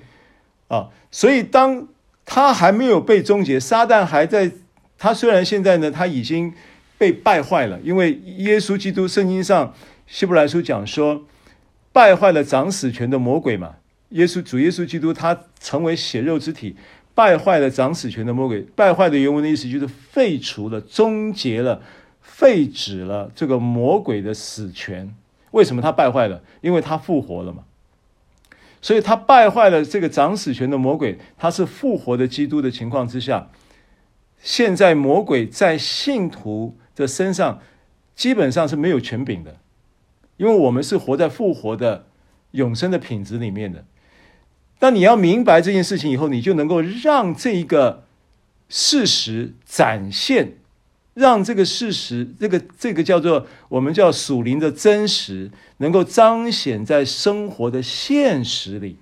[0.68, 1.88] 啊，所以当
[2.24, 4.52] 他还没有被终结，撒旦还在。
[5.00, 6.54] 他虽然现在呢，他已经。
[7.04, 9.74] 被败坏了，因为耶稣基督圣经上
[10.08, 11.26] 希伯来书讲说，
[11.92, 13.76] 败坏了掌死权的魔鬼嘛。
[14.12, 16.78] 耶稣主耶稣基督他成为血肉之体，
[17.14, 18.62] 败坏了掌死权的魔鬼。
[18.74, 21.82] 败坏的原文的意思就是废除了、终结了、
[22.22, 25.14] 废止了这个魔鬼的死权。
[25.52, 26.42] 为什么他败坏了？
[26.62, 27.66] 因为他复活了嘛。
[28.82, 33.50] 所以他败坏了这个掌死权的魔鬼，他是复活的基督的情况之下，
[34.42, 36.78] 现在魔鬼在信徒。
[36.96, 37.62] 这身上
[38.16, 39.58] 基本上是没有权柄的，
[40.38, 42.08] 因为我们是活在复活的
[42.52, 43.86] 永生的品质里面的。
[44.80, 48.04] 当你要明白这件事情以后，你就能够让这一个
[48.68, 50.58] 事实展现，
[51.14, 58.98] 让这个事实，这个这个叫做我们叫属灵的真实，能够彰显在生活的现实里。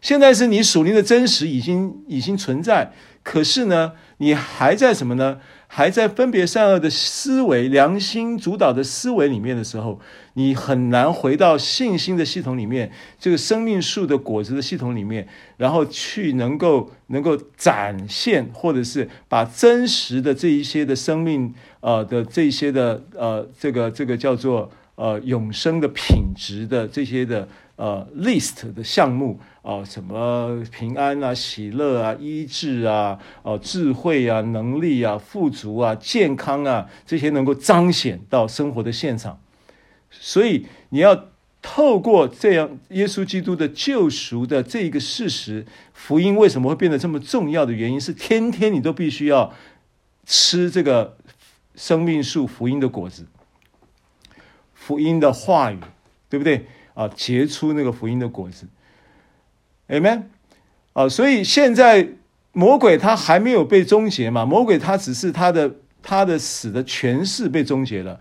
[0.00, 2.92] 现在是你属灵的真实已经已经存在，
[3.22, 5.40] 可是呢，你还在什么呢？
[5.74, 9.98] 还在分别善恶的思维、良心主导的思维里面的时候，
[10.34, 15.26] 你很难回到信心的系统里面，这个生命树的果子的系统里面，
[15.56, 24.70] 然后去能够能够展现，或者是把真实的这一些的生命，呃的这一些的呃这个这个叫做
[25.02, 27.48] 呃永生的品质的这些的。
[27.76, 39.40] 呃，list 的项目啊、什么平安啊、喜乐啊、医治啊、哦、智慧啊、能力啊、富足啊、健康啊，这些能够彰显到生活的现场。
[40.10, 41.30] 所以你要
[41.60, 49.52] 透过这样耶稣基督的救赎的这个事实，福音为什么会变得这么重要的原因是，天天你都必须要
[50.24, 51.16] 吃这个
[51.74, 53.26] 生命树福音的果子，
[54.84, 55.78] 福音的话语，
[56.28, 56.66] 对不对？
[56.94, 58.66] 啊，结出那个福音的果子
[59.88, 60.24] ，Amen。
[60.92, 62.08] 啊，所以现在
[62.52, 64.44] 魔鬼他还没有被终结嘛？
[64.44, 68.20] 魔鬼他只是他的他的死的权势被终结了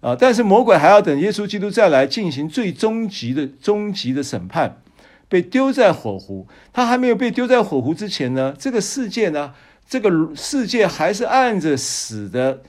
[0.00, 0.14] 啊！
[0.14, 4.80] 但是魔鬼还要等耶稣基督再来进行最终极的终极的审判，
[5.28, 6.46] 被丢在火湖。
[6.72, 9.54] 他还没有被丢在火湖之前呢，这个世界呢，
[9.88, 12.62] 这个世界还是按着死的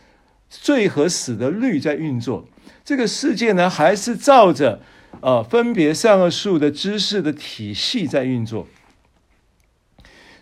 [0.50, 2.48] 罪和死的律在运作。
[2.86, 4.82] 这个世界呢，还是照着
[5.22, 8.68] 呃分别善恶树的知识的体系在运作。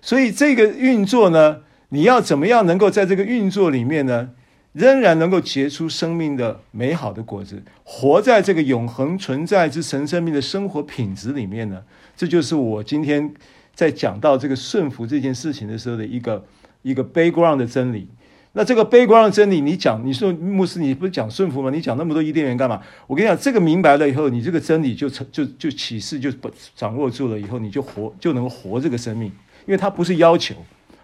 [0.02, 4.32] 所以这个运作呢，你要怎么样能够在这个运作里面呢，
[4.74, 11.84] 仍然能够结出生命的美好的果子，活在这个永恒存在之神生命的生活品质里面呢？
[12.18, 13.32] 这就是我今天
[13.76, 16.44] 在讲到这个顺服这件事情的时候的一个
[16.82, 18.08] 一个 background 的真理。
[18.54, 21.70] 那这个悲观的真理，你讲，你说牧师，你不是讲顺服吗？
[21.70, 22.82] 你讲那么多伊甸园干嘛？
[23.08, 26.30] 我跟你讲，这个明白了以后，你这个真理就成就就启示就
[26.76, 29.32] 掌握住了以后，你就活就能活这个生命，
[29.66, 30.54] 因为它不是要求。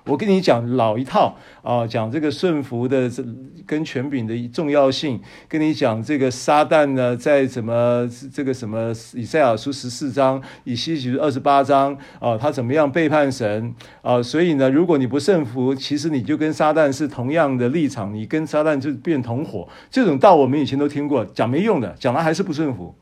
[0.07, 3.23] 我跟你讲老一套啊，讲这个顺服的这
[3.65, 5.19] 跟权柄的重要性，
[5.49, 14.23] 跟你讲这个撒旦呢，在什么这个什么以赛亚书十四章，以西结二十八章啊，他怎么样背叛神啊？
[14.23, 19.67] 所以呢，如果你不顺服，其实你就跟撒旦是同样的立场，你跟撒旦就变同伙。
[19.91, 22.95] 这种道我们以前都听过，讲没用的，讲了还是不顺服，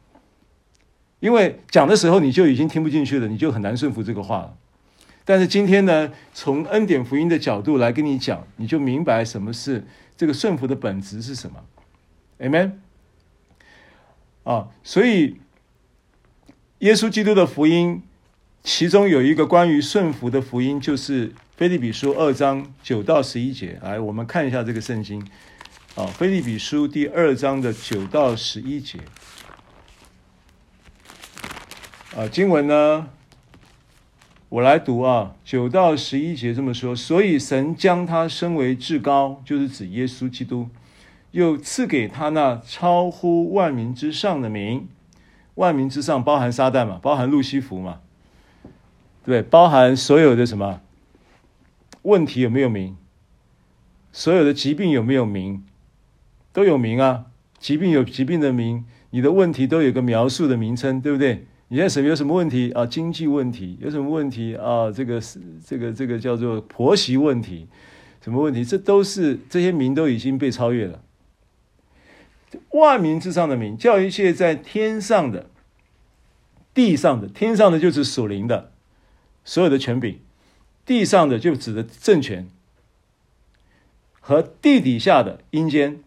[1.19, 4.53] 因为讲的时候你就已经听不进去了，你就很难顺服这个话了。
[5.27, 9.83] 但是今天呢，从恩典福音的角度来跟你讲，你就明白什么是
[10.15, 11.65] 这个顺服的本质是什么
[12.39, 12.73] ，Amen。
[14.43, 15.41] 啊，所以
[16.79, 18.03] 耶稣基督的福音，
[18.63, 23.79] 其中有一个关于顺服的福音，就是腓利比书二章九到十一节。
[23.81, 25.19] 来，我们看一下这个圣经。
[25.95, 28.99] 啊，腓利比书第二章的九到十一节。
[32.15, 33.09] 啊，经文呢？
[34.55, 40.69] 我来读啊，九到十一节这么说，所以神将他升为至高，就是指耶稣基督，
[41.31, 44.87] 又赐给他那超乎万民之上的名。
[45.55, 47.99] 万民之上包含撒旦嘛，包含路西弗嘛，
[49.25, 50.79] 对，包含所有的什么
[52.03, 52.95] 问题有没有名？
[54.13, 55.65] 所有的疾病有没有名？
[56.53, 57.25] 都有名啊，
[57.59, 61.45] 疾病有疾病的名，你的问题都有个描述的名称，对不对？
[61.75, 62.85] 你现在什么有什么问题啊？
[62.85, 64.89] 经济问题有什么问题啊？
[64.89, 67.67] 这个是这个这个叫做婆媳问题，
[68.21, 68.63] 什么问题？
[68.63, 71.03] 这都是这些名都已经被超越了。
[72.69, 75.49] 万民之上的名，叫一切在天上的、
[76.73, 78.71] 地上的，天上的就是属灵的，
[79.43, 80.19] 所有的权柄；
[80.85, 82.47] 地上的就指的政权
[84.21, 86.01] 和地底下的阴间，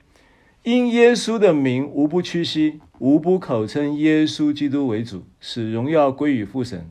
[0.62, 2.80] 因耶稣的名无不屈膝。
[2.98, 6.88] 无不口称耶稣基督为主，使荣耀归于父神。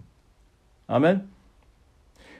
[0.87, 1.27] 阿门。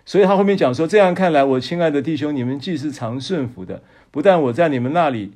[0.06, 5.34] 所以他后面讲说：这样看来，我亲爱的弟兄，你们既是常顺服的，不但我在你们那里，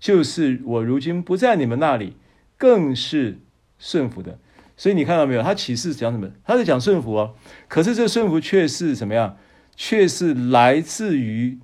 [0.00, 2.16] 就是我如今不在你们那里，
[2.56, 3.38] 更是
[3.78, 4.38] 顺服的。
[4.78, 5.42] 所以你看到没有？
[5.42, 6.30] 他启示讲什么？
[6.44, 7.34] 他在讲顺服哦。
[7.68, 9.36] 可是这顺服却是什么样？
[9.76, 11.58] 却是来自于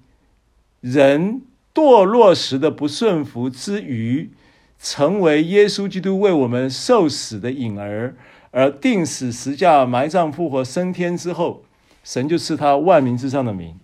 [0.82, 1.40] 人
[1.72, 4.30] 堕落时的不顺服之余。
[4.78, 8.14] 成为耶稣基督为我们受死的影儿，
[8.50, 11.64] 而钉死、十架、埋葬、复活、升天之后，
[12.04, 13.74] 神就赐他万民之上的名，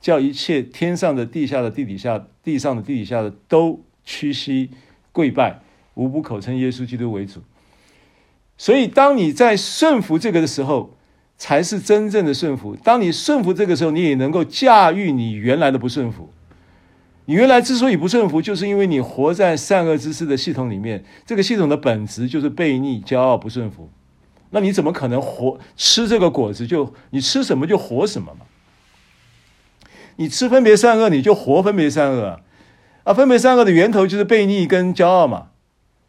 [0.00, 4.70] 叫一切天上的、地下的、地底下、地上的、地底下的都屈膝
[5.12, 5.60] 跪拜，
[5.94, 7.40] 无不口称耶稣基督为主。
[8.58, 10.96] 所以，当你在顺服这个的时候，
[11.38, 12.74] 才是真正的顺服。
[12.74, 16.30] 当你顺服这个时候，你也能够驾驭你原来的不顺服。
[17.26, 21.04] 你原来之所以不顺服，就是因为你活在善恶之师的系统里面。
[21.26, 23.90] 这个系统的本质就是悖逆、骄傲、不顺服。
[24.50, 26.94] 那你怎么可能活吃这个果子就？
[27.10, 28.46] 你吃什么就活什么嘛？
[30.16, 32.40] 你吃分别善恶，你就活分别善恶！
[33.02, 35.48] 啊，分别善恶的源头就是悖逆跟骄傲嘛。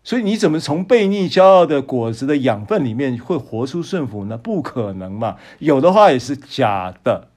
[0.04, 4.38] 所以你怎么从悖逆、骄傲的果子的养分里面会活出顺服呢？
[4.38, 5.38] 不可能嘛！
[5.58, 7.30] 有的话也是假的，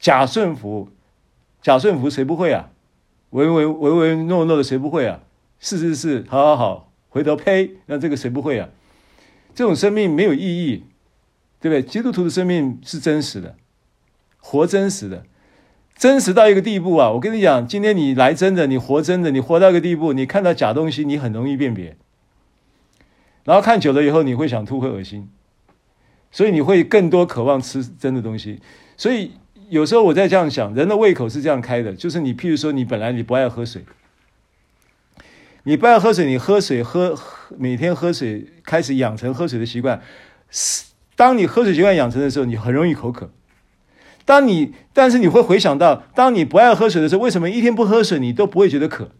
[0.00, 0.88] 假顺服。
[1.64, 2.68] 假顺服谁不会啊？
[3.30, 5.20] 唯唯唯唯诺诺的谁不会啊？
[5.58, 8.68] 是是是，好好好，回头呸，那这个谁不会啊？
[9.54, 10.84] 这种生命没有意义，
[11.62, 11.82] 对不对？
[11.82, 13.56] 基督徒的生命是真实的，
[14.36, 15.24] 活真实的，
[15.96, 17.10] 真实到一个地步啊！
[17.12, 21.96] 我跟你讲，今天你来真的，你活真的，你活到一个地步，你看到假东西，你很容易辨别，
[23.44, 25.30] 然后看久了以后，你会想吐，会恶心，
[26.30, 28.60] 所以你会更多渴望吃真的东西，
[28.98, 29.30] 所以。
[29.70, 33.84] 有时候我在这样想，人的胃口是这样开的，就是你，譬如说，你本来你不爱喝水，
[35.64, 37.18] 你不爱喝水，你喝水喝
[37.56, 40.00] 每天喝水，开始养成喝水的习惯。
[41.16, 43.30] 当你喝水习惯养成的时候，你很容易口渴。
[44.24, 49.10] 当你，但是你会回想到，当你不爱喝水的时候，为什么一天不喝水你都不会觉得渴？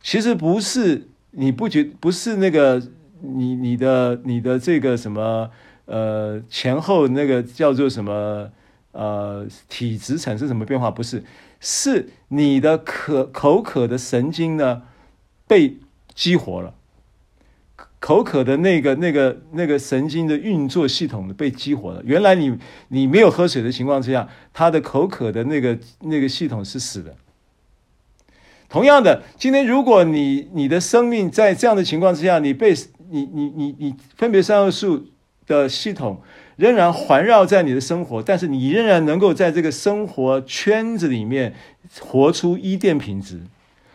[0.00, 2.82] 其实不是你不觉，不是那个
[3.20, 5.50] 你你的你的这个什么
[5.86, 8.50] 呃前后那个叫做什么
[8.96, 10.90] 呃体质产生什么变化？
[10.90, 11.22] 不是，
[11.60, 14.82] 是你的渴口渴的神经呢
[15.46, 15.76] 被
[16.14, 16.74] 激活了。
[17.98, 22.02] 口渴的那个、那个、那个神经的运作系统被激活了。
[22.04, 22.56] 原来你
[22.88, 27.16] 你没有喝水的情况之下，它的口渴的那个那个系统是死的。
[28.68, 32.74] 同样的，今天如果你你的生命在这样的情况之下，你被
[33.10, 35.06] 你你你你分别三恶树
[35.46, 36.20] 的系统
[36.56, 41.54] 仍然环绕在你的生活，但是你仍然能够在这个生活圈子里面
[42.00, 43.42] 活出伊甸品质，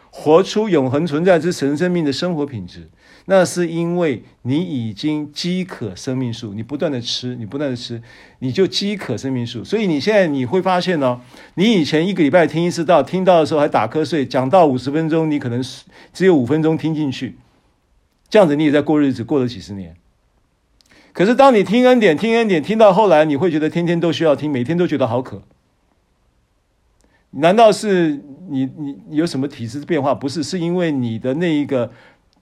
[0.10, 2.90] 活出永恒存在之神生命的生活品质。
[3.26, 8.02] 那是因为你已经饥渴生命树，你不断的吃，你不断的吃，
[8.40, 9.64] 你就饥渴生命树。
[9.64, 11.22] 所以你现在你会发现哦，
[11.54, 15.64] 你以前一个礼拜听一次道，听到的时候还打瞌睡，讲到五十分钟，你可能
[16.12, 17.38] 只有五分钟听进去，
[18.28, 19.96] 这样子你也在过日子，过了几十年。
[21.14, 25.42] 可是当你听恩典，听恩典，听到后来，你会觉得天天都需要听，每天都觉得好渴。
[27.32, 30.14] 难道是你你有什么体质变化？
[30.14, 31.92] 不是，是因为你的那一个。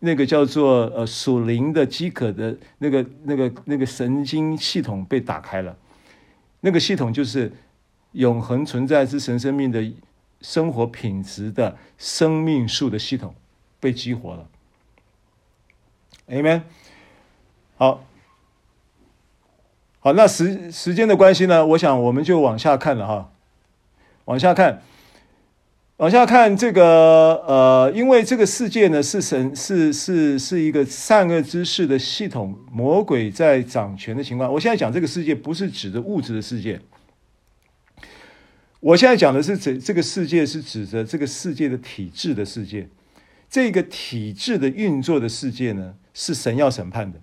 [0.01, 5.75] 那个叫做呃属灵的饥渴的那个那个那个神经系统被打开了，
[6.61, 7.51] 那个系统就是
[8.13, 9.83] 永恒存在之神生命的
[10.39, 13.35] 生活品质的生命树的系统
[13.81, 14.47] 被激活了。
[16.29, 16.61] Amen。
[17.75, 18.05] 好，
[19.99, 23.31] 好，那时时间的关系呢，我想我们就往下看了哈，
[24.26, 24.81] 往下看。
[25.97, 34.49] 往下看这个，呃，因为这个世界呢是神是是是一个善恶之事的系统，魔鬼在掌权的情况。
[34.53, 36.80] 我现在讲这个世界不是指的物质的世界，
[38.80, 42.88] 我现在讲的是这这个世界是指着这个世界的体制的世界，
[43.49, 47.19] 这个体制的运作的世界呢是神要审判的，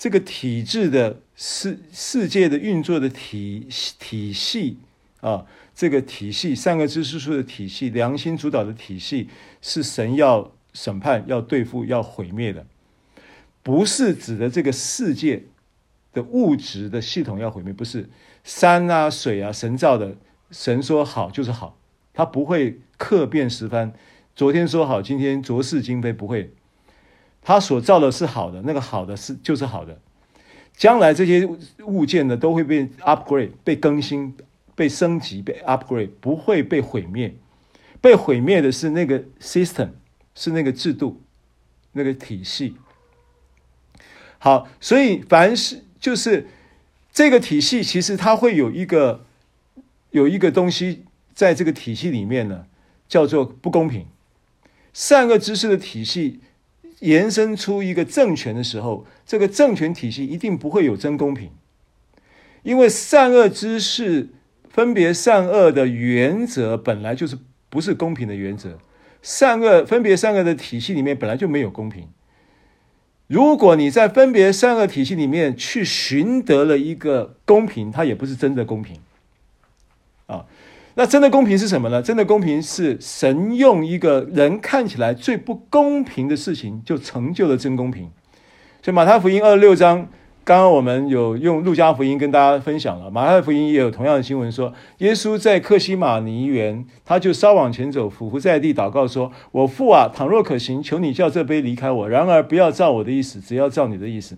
[0.00, 3.68] 这个体制的世世界的运作的体
[3.98, 4.78] 体系
[5.20, 5.44] 啊。
[5.74, 9.28] 这个体系，三个知识树的体系，良心主导的体系，
[9.60, 12.66] 是神要审判、要对付、要毁灭的，
[13.62, 15.44] 不是指的这个世界
[16.14, 18.08] 的物质的系统要毁灭，不是。
[18.42, 20.16] 山啊、水啊，神造的，
[20.50, 21.78] 神说好就是好，
[22.14, 23.92] 他不会客变十番，
[24.34, 26.54] 昨天说好，今天浊世今非，不会，
[27.42, 29.98] 他所造的是好的，那个好的是就是好的，
[30.76, 31.48] 将来这些
[31.84, 34.36] 物件呢，都会被 upgrade，被更新。
[34.76, 37.34] 被升级、被 upgrade，不会被毁灭。
[38.00, 39.90] 被毁灭的是那个 system，
[40.34, 41.20] 是那个制度、
[41.92, 42.76] 那个体系。
[44.38, 46.48] 好，所以凡是就是
[47.12, 49.26] 这个体系，其实它会有一个
[50.12, 51.04] 有一个东西
[51.34, 52.64] 在这个体系里面呢，
[53.06, 54.06] 叫做不公平。
[54.94, 56.40] 善恶知识的体系
[57.00, 61.50] 延伸出一个政权的时候，这个政权体系一定不会有真公平，
[62.62, 64.28] 因为善恶之事。
[64.72, 67.36] 分别善恶的原则本来就是
[67.68, 68.78] 不是公平的原则，
[69.20, 72.06] 善恶分别善恶的体系里面本来就没有公平。
[73.26, 79.00] 如果你在分别善恶体系里面去寻得了一个公平，它也不是真的公平。
[80.94, 82.02] 那真的公平是什么呢？
[82.02, 88.10] 真的公平是神用一个人看起来最不公平的事情，就成就了真公平。
[88.82, 90.08] 所以马太福音二十六章。
[90.42, 104.36] 刚刚我们有用路加福音跟大家分享了，马太福音也有同样的新闻说，耶稣在客西马尼园，他就稍往前走，俯伏在地祷告说：“我父啊，倘若可行，求你叫这杯离开我，然而不要照我的意思，只要照你的意思。”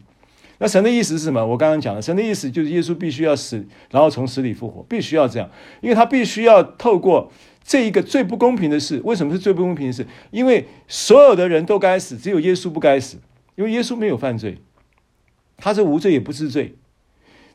[0.62, 1.44] 那神的意思是什么？
[1.44, 7.32] 我刚刚讲了，神的意思就是耶稣必须要死，然后从死里复活，必须要这样，因为他必须要透过
[7.64, 9.00] 这一个最不公平的事。
[9.02, 10.06] 为什么是最不公平的事？
[10.30, 13.16] 因为所有的人都该死，只有耶稣不该死，
[13.56, 14.58] 因为耶稣没有犯罪。
[15.56, 16.76] 他是无罪也不知罪，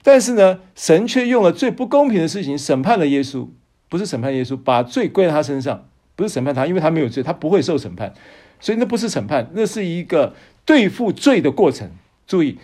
[0.03, 3.47] 但是呢，神却用了最不公平的事情审判了耶稣，
[3.87, 8.13] 不是审判耶稣，把罪归在他身上，不是审判他，因为他没有罪，他不会受审判，
[8.59, 10.35] 所以那不是审判，那是一个
[10.65, 11.89] 对付罪的过程。
[12.27, 12.57] 注意，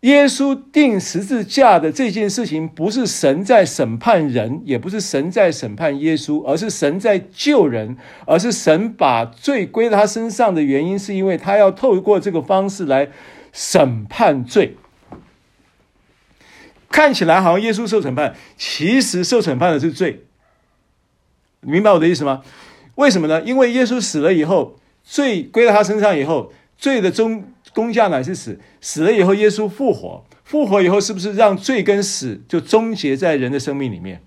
[0.00, 7.96] 耶稣钉十字架的这件事情，不是神在审判人，也不是神在审判耶稣，而是神在救人，
[8.26, 13.10] 而是神把罪归在他身上的原因，是因为他要透过这个方式来。
[13.52, 14.76] 审判罪，
[16.88, 20.22] 看起来好像耶稣受审判，其实受审判的是罪。
[21.60, 22.42] 明白我的意思吗？
[22.94, 23.42] 为什么呢？
[23.42, 27.42] 因为耶稣死了以后，罪归到他身上以后，罪的终
[27.74, 28.58] 工价乃是死。
[28.80, 34.22] 死了以后，耶稣复活，复活以后，是不是让罪跟死就终结在人的生命里面？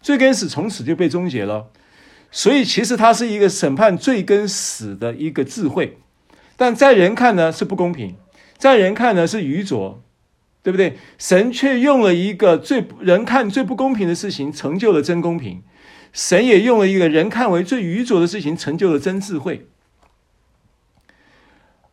[0.00, 1.68] 罪跟死从此就被终结了。
[2.30, 5.98] 所以其实它是一个审判罪跟死的一个智慧，
[6.56, 8.16] 但在人看呢是不公平，
[8.58, 10.02] 在人看呢是愚拙，
[10.62, 10.96] 对不对？
[11.16, 15.62] 神却用了一个最人看最不公平的事情，成就了真公平。
[16.12, 19.68] 神也用了一个人看为最愚拙的事情，成就了真智慧。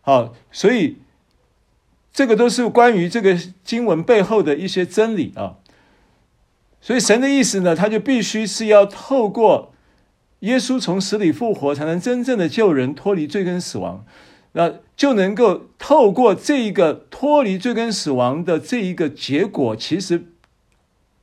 [0.02, 0.98] 好，所以
[2.12, 5.56] 这个都是关于这个经文背后的一些真理啊。
[6.82, 9.74] 所以神的意思呢，他就必须是要透过
[10.40, 14.04] 耶稣从死里复活，才能真正的救人脱离罪跟死亡。
[14.54, 20.26] 那就能够透过这一个脱离罪跟死亡的这一个结果，其实。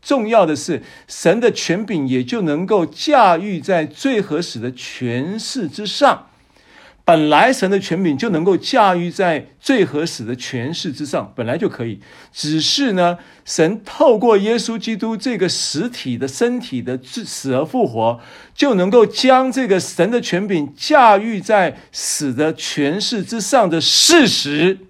[0.01, 6.28] 重要的是，神的权柄也就能够驾驭在罪和死的权势之上。
[7.09, 12.03] 本来神的权柄就能够驾驭在罪和死的权势之上，本来就可以。
[12.31, 13.17] 只是呢，
[13.47, 18.21] 神透过耶稣基督这个实体的身体的死而复活，
[18.55, 24.81] 就能够将这个神的权柄驾驭在死的权势之上的事实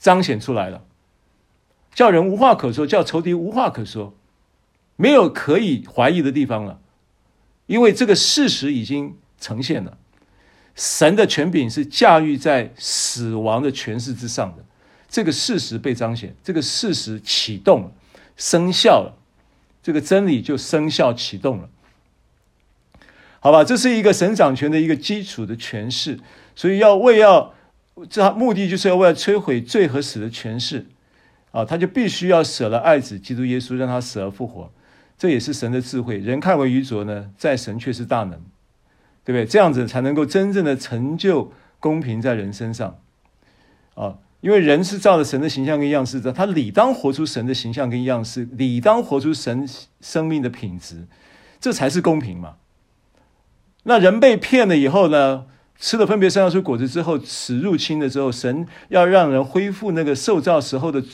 [0.00, 0.82] 彰显出来了，
[1.94, 4.16] 叫人无话可说，叫仇敌无话可说。
[4.96, 6.80] 没有可以怀疑的地方了，
[7.66, 9.96] 因为这个事实已经呈现了，
[10.74, 14.64] 神的权柄是驾驭在死亡的权势之上的，
[15.08, 17.92] 这个事实被彰显，这个事实启动了，
[18.36, 19.18] 生效了，
[19.82, 21.68] 这个真理就生效启动了，
[23.40, 23.64] 好吧？
[23.64, 26.18] 这是一个神掌权的一个基础的诠释，
[26.54, 27.54] 所以要为要
[28.08, 30.86] 这目的就是要为了摧毁罪和死的权势
[31.50, 34.72] 啊，他就必须要舍了爱子基督耶稣，让他死而复活。
[35.18, 38.40] 这也是神的智慧，人看为愚拙呢，在神却是大能，
[39.30, 39.46] 对不对？
[39.46, 42.98] 这样子才能够真正的成就公平在人身上，
[43.94, 49.68] 啊，因为人是照着神的形象跟样式的，他理当活出神的形象跟样式，理当活出神
[50.00, 51.06] 生命的品质，
[51.60, 52.56] 这才是公平嘛。
[53.84, 55.46] 那人被骗了以后呢，
[55.78, 61.04] 吃了分别善恶树果子之后，死入侵了之后，神要让人恢复那个受造时候的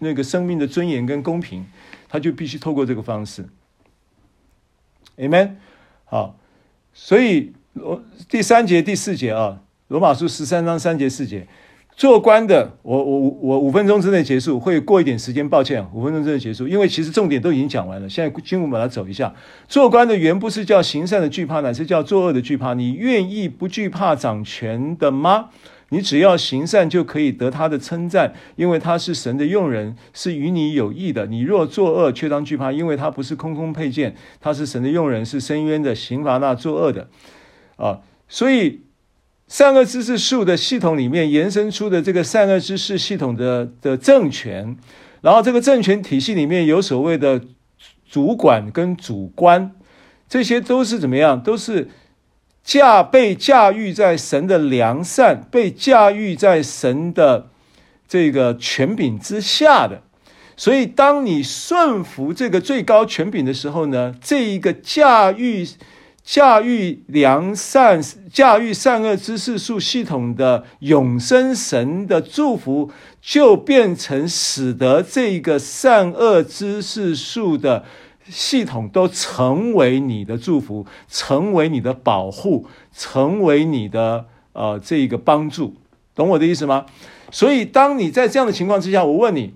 [0.00, 1.64] 那个生命的尊严跟公平。
[2.12, 3.48] 他就必须透过这个方式
[5.16, 5.52] ，Amen。
[6.06, 6.36] 好，
[6.92, 11.46] 所以罗第三节、第四节啊，罗马书十三章三节、四节，
[11.96, 18.08] 做官的，我我我五分钟之内结束，会过一点时间，抱歉，五分钟之内结束，因为其实重点都已经讲完了。
[18.08, 19.32] 现在经文把它走一下，
[19.68, 22.74] 做官的原不是叫行善的惧怕，乃是叫作恶的惧怕。
[22.74, 25.50] 你愿意不惧怕掌权的吗？
[25.92, 31.26] 你只要行善，就可以得他的称赞，因为他是神的用人，是与你有益的。
[31.26, 37.08] 你若作恶，却当惧怕，因为他不是空空配件，他是神的用人，是深渊的，刑罚那作恶的。
[37.80, 38.82] 啊，所以
[39.48, 44.76] 善恶知识树的系统里面延伸出的这个善恶知识系统的的政权，
[45.22, 47.40] 然后这个政权体系里面有所谓的
[48.08, 49.72] 主管跟主官，
[50.28, 51.42] 这些都是怎么样？
[51.42, 51.88] 都是。
[52.62, 57.48] 驾被驾驭在神的良善，被驾驭在神的
[58.06, 60.02] 这个权柄之下的，
[60.58, 65.66] 所以当你顺服这个最高权柄的时候呢，这一个驾驭
[66.30, 68.00] 驾驭良善、
[68.32, 72.88] 驾驭善恶知识树系统的永生神的祝福，
[73.20, 77.84] 就变成使得这个善恶知识树的。
[78.28, 85.74] 系统都成为你的祝福，成为你的保护，成为你的呃这一个帮助，
[86.14, 86.86] 懂我的意思吗？
[87.32, 89.54] 所以当你在这样的情况之下，我问你，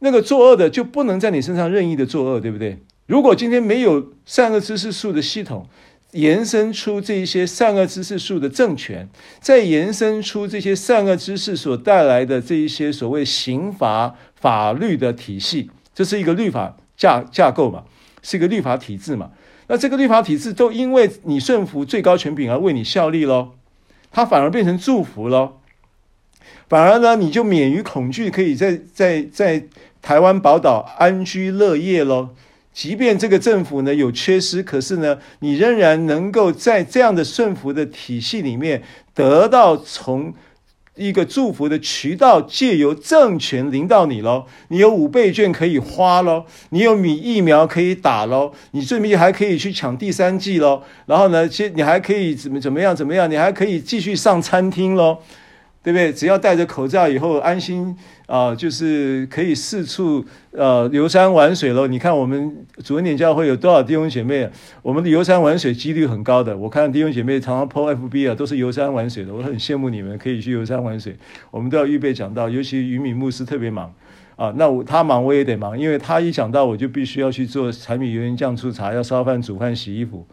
[0.00, 2.82] 那个作恶的就不能在你身上任意的作恶，对不对？
[3.12, 5.68] 如果今天没有善恶知识树的系统，
[6.12, 9.06] 延伸出这些善恶知识树的政权，
[9.38, 16.78] 再延伸出这些善恶知识所带来的这一些所谓刑罚法律的体系，这是一个律法。
[16.96, 17.84] 架架构嘛，
[18.22, 19.32] 是一个律法体制嘛。
[19.66, 23.50] 那这个律法体制都因为你顺服最高权柄而为你效力喽，
[24.10, 25.58] 它反而变成祝福喽。
[26.66, 29.64] 反而呢，你就免于恐惧，可以在在在
[30.00, 32.30] 台湾宝岛安居乐业喽。
[32.72, 38.82] 即便这个政府呢有缺失，可是呢，你仍然能够在这样的顺服的体系里面
[39.14, 40.34] 得到从。
[40.94, 55.16] 一个祝福的渠道，借由政权临到你喽，你有五倍券可以花喽，你有米疫苗可以打喽，你顺便还可以去抢第三季喽，然后呢，其实你还可以怎么怎么样怎么样，你还可以继续上餐厅喽。
[55.82, 56.12] 对不对？
[56.12, 57.96] 只要戴着口罩以后安心
[58.26, 61.86] 啊、就是可以四处呃游山玩水了。
[61.86, 64.48] 你看我们主恩典教会有多少弟兄姐妹？
[64.80, 66.56] 我们的游山玩水几率很高的。
[66.56, 69.34] 我看弟兄姐妹常常 po FB 啊，都是游山玩水的。
[69.34, 71.14] 我很羡慕你们可以去游山玩水。
[71.50, 73.92] 我们都要预备讲道，尤其于敏牧师特别忙
[74.36, 80.26] 啊，那我他忙我也得忙，因为他一讲到我就必须要去做柴米油盐酱醋茶，要烧饭煮饭洗衣服，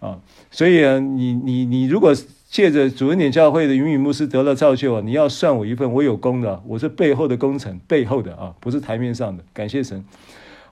[0.00, 0.18] 啊，
[0.50, 2.12] 所以，你你你如果
[2.48, 10.04] 借着主恩典教会的云雨牧师得了造就啊，你要算我一份，我有功的，我是背后的工程，背后的啊，不是台面上的，感谢神。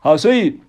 [0.01, 0.61] 好，所以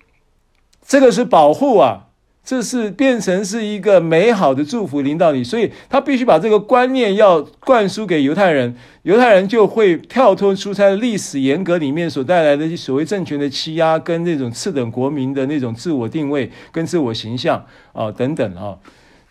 [0.85, 2.07] 这个是保护啊。
[2.47, 18.77] 这是变成是一个美好的祝福临到你，所以他必须把这个观念要灌输给犹太人，犹太人就会跳脱出在历史严格里面所带来的所谓政权的欺压，跟那种次等国民的那种自我定位跟自我形象啊等等啊，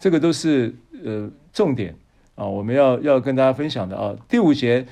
[0.00, 0.74] 这个都是
[1.04, 1.94] 呃重点
[2.34, 4.14] 啊，我们要要跟大家分享的啊。
[4.28, 4.86] 第五节，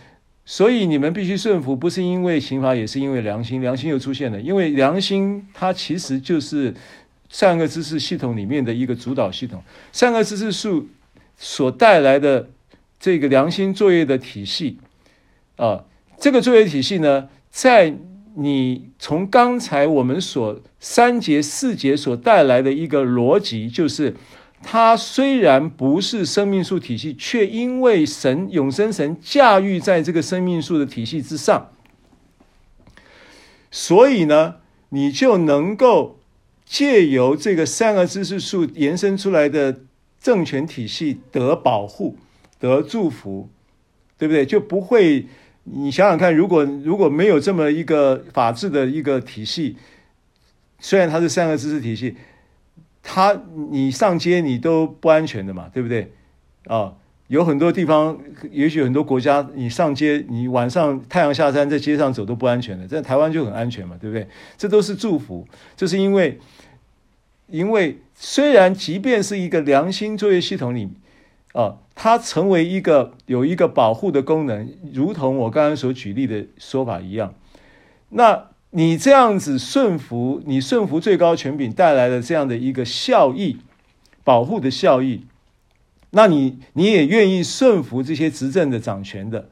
[0.47, 6.75] 所以你们必须顺服，不是因为刑罚，也是因为良心，良心又出现了，因为良心它其实就是。
[7.35, 10.87] 善恶知识系统里面的一个主导系统，善恶知识树
[11.39, 12.51] 所带来的
[13.01, 14.77] 这个良心作业的体系
[15.57, 15.87] 啊，
[16.19, 17.95] 这个作业体系呢，在
[18.35, 24.15] 你从刚才我们所三节四节所带来的一个逻辑，就是
[24.63, 31.71] 它虽然不是生命树体系，却因为神永生神驾驭在这个生命树的体系之上，
[33.71, 34.57] 所以呢，
[34.91, 36.19] 你就能够。
[36.65, 39.81] 借由这个善恶知识树延伸出来的
[40.19, 42.17] 政权体系得保护、
[42.59, 43.51] 得祝福，
[44.17, 44.47] 对不对？
[44.47, 45.27] 就不会，
[45.65, 49.77] 你想想看，如果如果没有这么一个法治的一个体系，
[50.79, 52.17] 虽然它是善恶知识体系，
[53.03, 56.13] 他你上街你都不安全的嘛，对不对？
[56.67, 56.95] 啊，
[57.29, 58.19] 有很多地方，
[58.51, 64.27] 也许很多国家，你上街，你晚上太阳下山，在街上走都不安全的，在台湾就很安全嘛，对不对？
[64.57, 65.47] 这都是祝福，
[65.77, 66.39] 这是因为。
[67.49, 70.89] 因为虽然即便是一个良心作业系统里，
[71.53, 77.35] 啊，它成为一个有一个保护的功能，如同我刚刚所举例的说法一样，
[78.09, 83.57] 那你这样子顺服，你顺服最高权柄带来的这样的一个效益，
[84.23, 85.25] 保护的效益，
[86.11, 89.49] 那你你也愿意顺服这些执政的掌权的，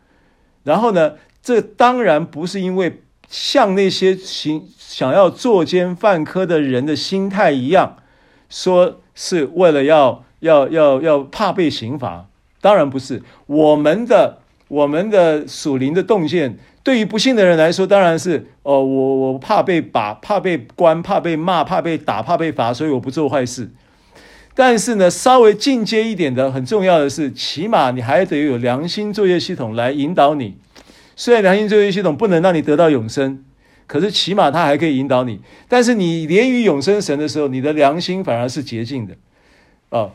[0.65, 3.03] 然后呢，这当然不是因为。
[3.33, 7.99] 像那些行想要作奸犯科的人的心态一样，
[8.49, 12.27] 说是为了要要要要怕被刑罚，
[12.61, 13.23] 当然不是。
[13.47, 23.71] 我们的我们的属灵的洞见，对于不信的人来说，当然是哦，我我怕被把，怕被关，怕被骂，怕被打，怕被罚，所以我不做坏事。
[24.55, 30.57] 但是呢，稍微进阶一点的，很重要的是，起码你还得有良心作业系统来引导你。
[31.15, 33.45] 虽然良心作业系统不能让你得到永生，
[33.87, 35.41] 可是起码它还可以引导你。
[35.69, 39.15] 但是你连于永生神的时候，你的良心反而是洁净的，
[39.91, 40.13] 哦，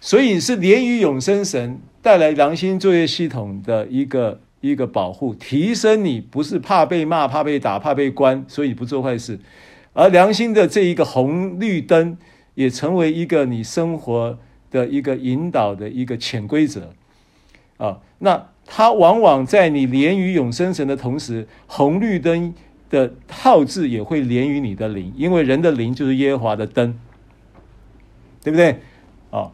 [0.00, 9.38] 所以是连于永生神带来良心作业系统的一个一个保护，提升你不是怕被骂、怕被打、怕被关，所以不做坏事，
[9.92, 12.16] 而良心的这一个红绿灯
[12.54, 14.38] 也成为一个你生活
[14.70, 16.94] 的一个引导的一个潜规则，
[17.76, 18.46] 啊、那。
[18.64, 22.54] 它往往在你连于永生神的同时，红绿灯
[22.88, 26.96] 的号志也会连于你的灵，因为人的灵就是耶和华的灯，
[28.40, 28.78] 对不对？
[29.32, 29.50] 啊、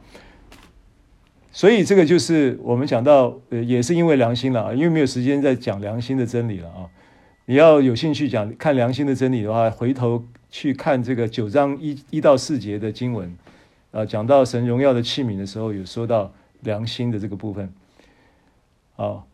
[1.58, 6.86] 所以这个就是我们讲到，呃，也是因为良心了啊，因为没有时间再讲良心的真理了啊。
[7.46, 13.36] 你要有兴趣讲看良心的真理的话，回头去看这个九章一一到四节的经文，
[13.90, 17.68] 啊，讲到神荣耀的器皿的时候，有说到良心的这个部分。
[18.94, 19.24] 啊，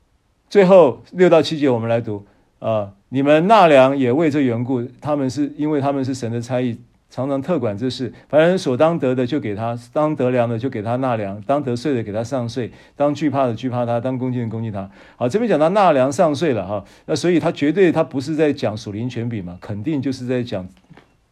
[0.48, 2.24] 最后六到七节我们来读
[2.58, 6.78] 啊，你们纳粮也为这缘故，他们是因为他们是神的差役，
[7.14, 8.12] 常常特管这事。
[8.28, 14.90] 凡人所当得的就给他，当得粮的就给他纳粮，当得税的给他上税，当惧怕的惧怕他，当恭敬的恭敬他。
[15.16, 20.66] 好，这边讲到纳粮上税了哈，那所以他绝对他不是在讲属灵权柄嘛，肯定就是在讲。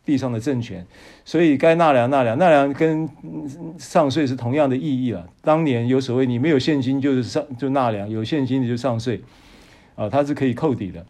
[0.04, 0.84] 地上的政权，
[1.24, 3.08] 所以该纳粮纳粮，纳粮跟
[3.78, 5.28] 上税是同样的意义了。
[5.42, 9.22] 当年有所谓，你没有现金就是上就纳粮，有现金的就上税，
[9.94, 11.06] 啊，它是可以扣抵的。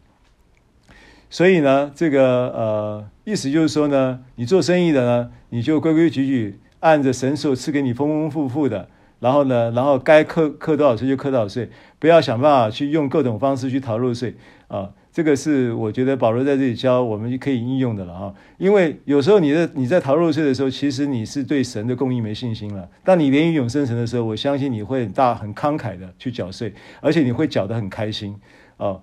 [1.30, 8.88] 所以呢，这个呃意思就是说呢，你做生意的呢，你就规规矩矩按着神所赐给你丰丰富富的，
[9.20, 14.34] 然后呢，然后该课课多少税就课多少税，不要想办法去用各种方式去逃漏税
[14.68, 14.90] 啊。
[15.12, 22.88] 这个是我觉得保罗在这里教我们可以应用的了哈，因为有时候你在你在逃漏税的时候，其实你是对神的供应没信心了。
[23.04, 26.72] 当你连于永生神的时候，我相信你会很大很慷慨的去缴税，
[27.02, 28.34] 而且你会缴得很开心
[28.78, 28.98] 啊。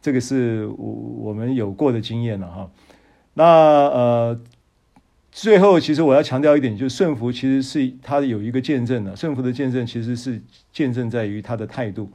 [0.00, 0.92] 这个是我
[1.24, 2.70] 我们有过的经验了哈。
[3.38, 4.40] 那呃，
[5.30, 10.42] 最后其实我要强调一点，就是顺服其实是它有一个见证的，顺服的见证其实是
[10.72, 12.10] 见证在于他的态度。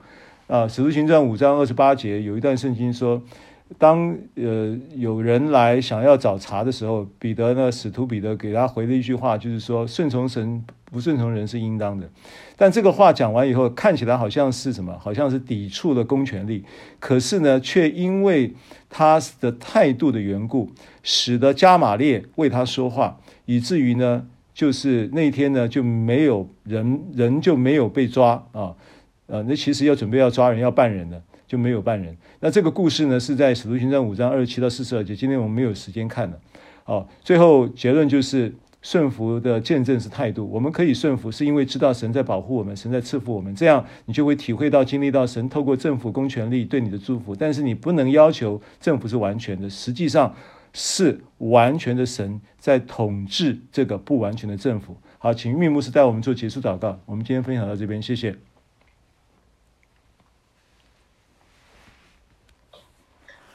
[0.47, 3.21] 啊，《使徒行传》五章二十八节有一段圣经说，
[3.77, 12.09] 当呃有人来想要找茬的时候，彼得呢，使徒彼得给他回了一句话，就是说顺从神不顺从人是应当的。
[12.57, 14.99] 但这个话讲完以后，看起来好像是什么？
[14.99, 16.65] 好像是抵触了公权力。
[16.99, 18.53] 可是呢，却因为
[18.94, 20.70] 他的态度的缘故，
[21.02, 28.76] 使得加玛列为他说话，以至于呢，就是那天呢就没有人人就没有被抓啊。
[29.26, 31.20] 呃，那其实要准备要抓人要办人的。
[31.45, 32.18] 就没有办人。
[32.40, 35.15] 那这个故事呢，是在《使徒行传》五章二十七到四十二节。
[35.15, 36.40] 今天我们没有时间看了。
[36.84, 38.52] 好，最后结论就是
[38.84, 40.47] 顺服的见证是态度。
[40.47, 43.55] 我们可以顺服，是因为知道神在保护我们，神在赐福我们。
[43.55, 47.35] 这样你就会体会到、经历到神透过政府公权力对你的祝福。
[47.35, 50.35] 但是你不能要求政府是完全的，实际上
[50.73, 54.97] 是完全的神在统治这个不完全的政府。
[55.18, 56.99] 好，请玉牧师带我们做结束祷告。
[57.05, 58.35] 我们今天分享到这边，谢谢。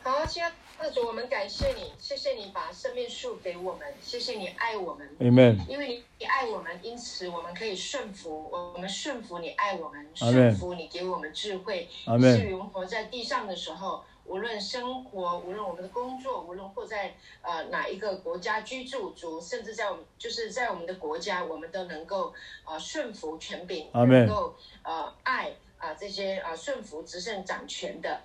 [0.03, 0.51] 好，亲爱
[0.81, 5.65] 的主，我们感谢你，谢谢你把生命树给我们，谢谢你爱我们，Amen。
[5.69, 11.89] 因为你你爱我们，因此我们可以顺服，我们顺服你爱我们，顺服你给我们智慧。
[12.21, 22.35] 至于我们活在地上的时候，无论生活，无论我们的工作，无论或在呃哪一个国家居住，主甚至在我们就是在我们的国家，我们都能够
[22.65, 25.53] 呃顺服权柄，能够呃爱。
[25.79, 28.21] 啊，这些啊顺服执政掌权的。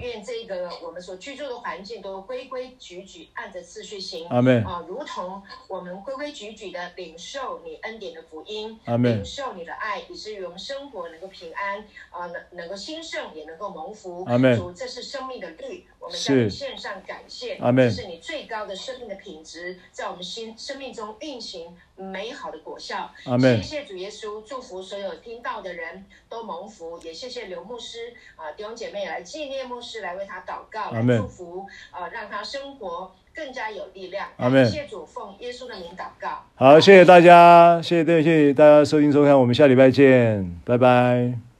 [0.00, 4.64] 愿这个我们所居住的环境都规规矩矩，按着次序行，阿门。
[4.64, 8.78] 啊，如同我们规规矩矩的领受你恩典的福音。
[8.86, 14.56] 领受你的爱，以至于我们生活能够平安，啊，能能够兴盛，也能够蒙福，阿门。
[14.56, 17.72] 主，这是生命的律，我们向你献上感谢，阿。
[17.72, 23.60] 这是你最高的生命的品质，在我们心生命中运行美好的果效，阿门。
[23.60, 26.96] 谢谢主耶稣，祝福所有听到的人都蒙福。
[27.00, 34.28] 也谢谢刘牧师啊，弟兄姐妹来纪念牧师，来为他祷告，来祝福啊，让他生活更加有力量。
[34.36, 34.64] 阿门。
[34.70, 36.44] 谢主奉耶稣的名祷告。
[36.54, 41.55] 好，谢谢大家，谢谢对，谢谢大家收听收看，我们下礼拜见，拜拜。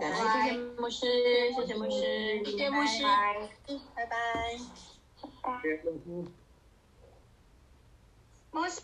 [0.00, 3.02] 拜拜，谢谢牧师，谢谢牧师，谢谢牧师，
[3.94, 4.58] 拜拜，
[5.42, 5.58] 拜拜。
[8.50, 8.80] 牧师。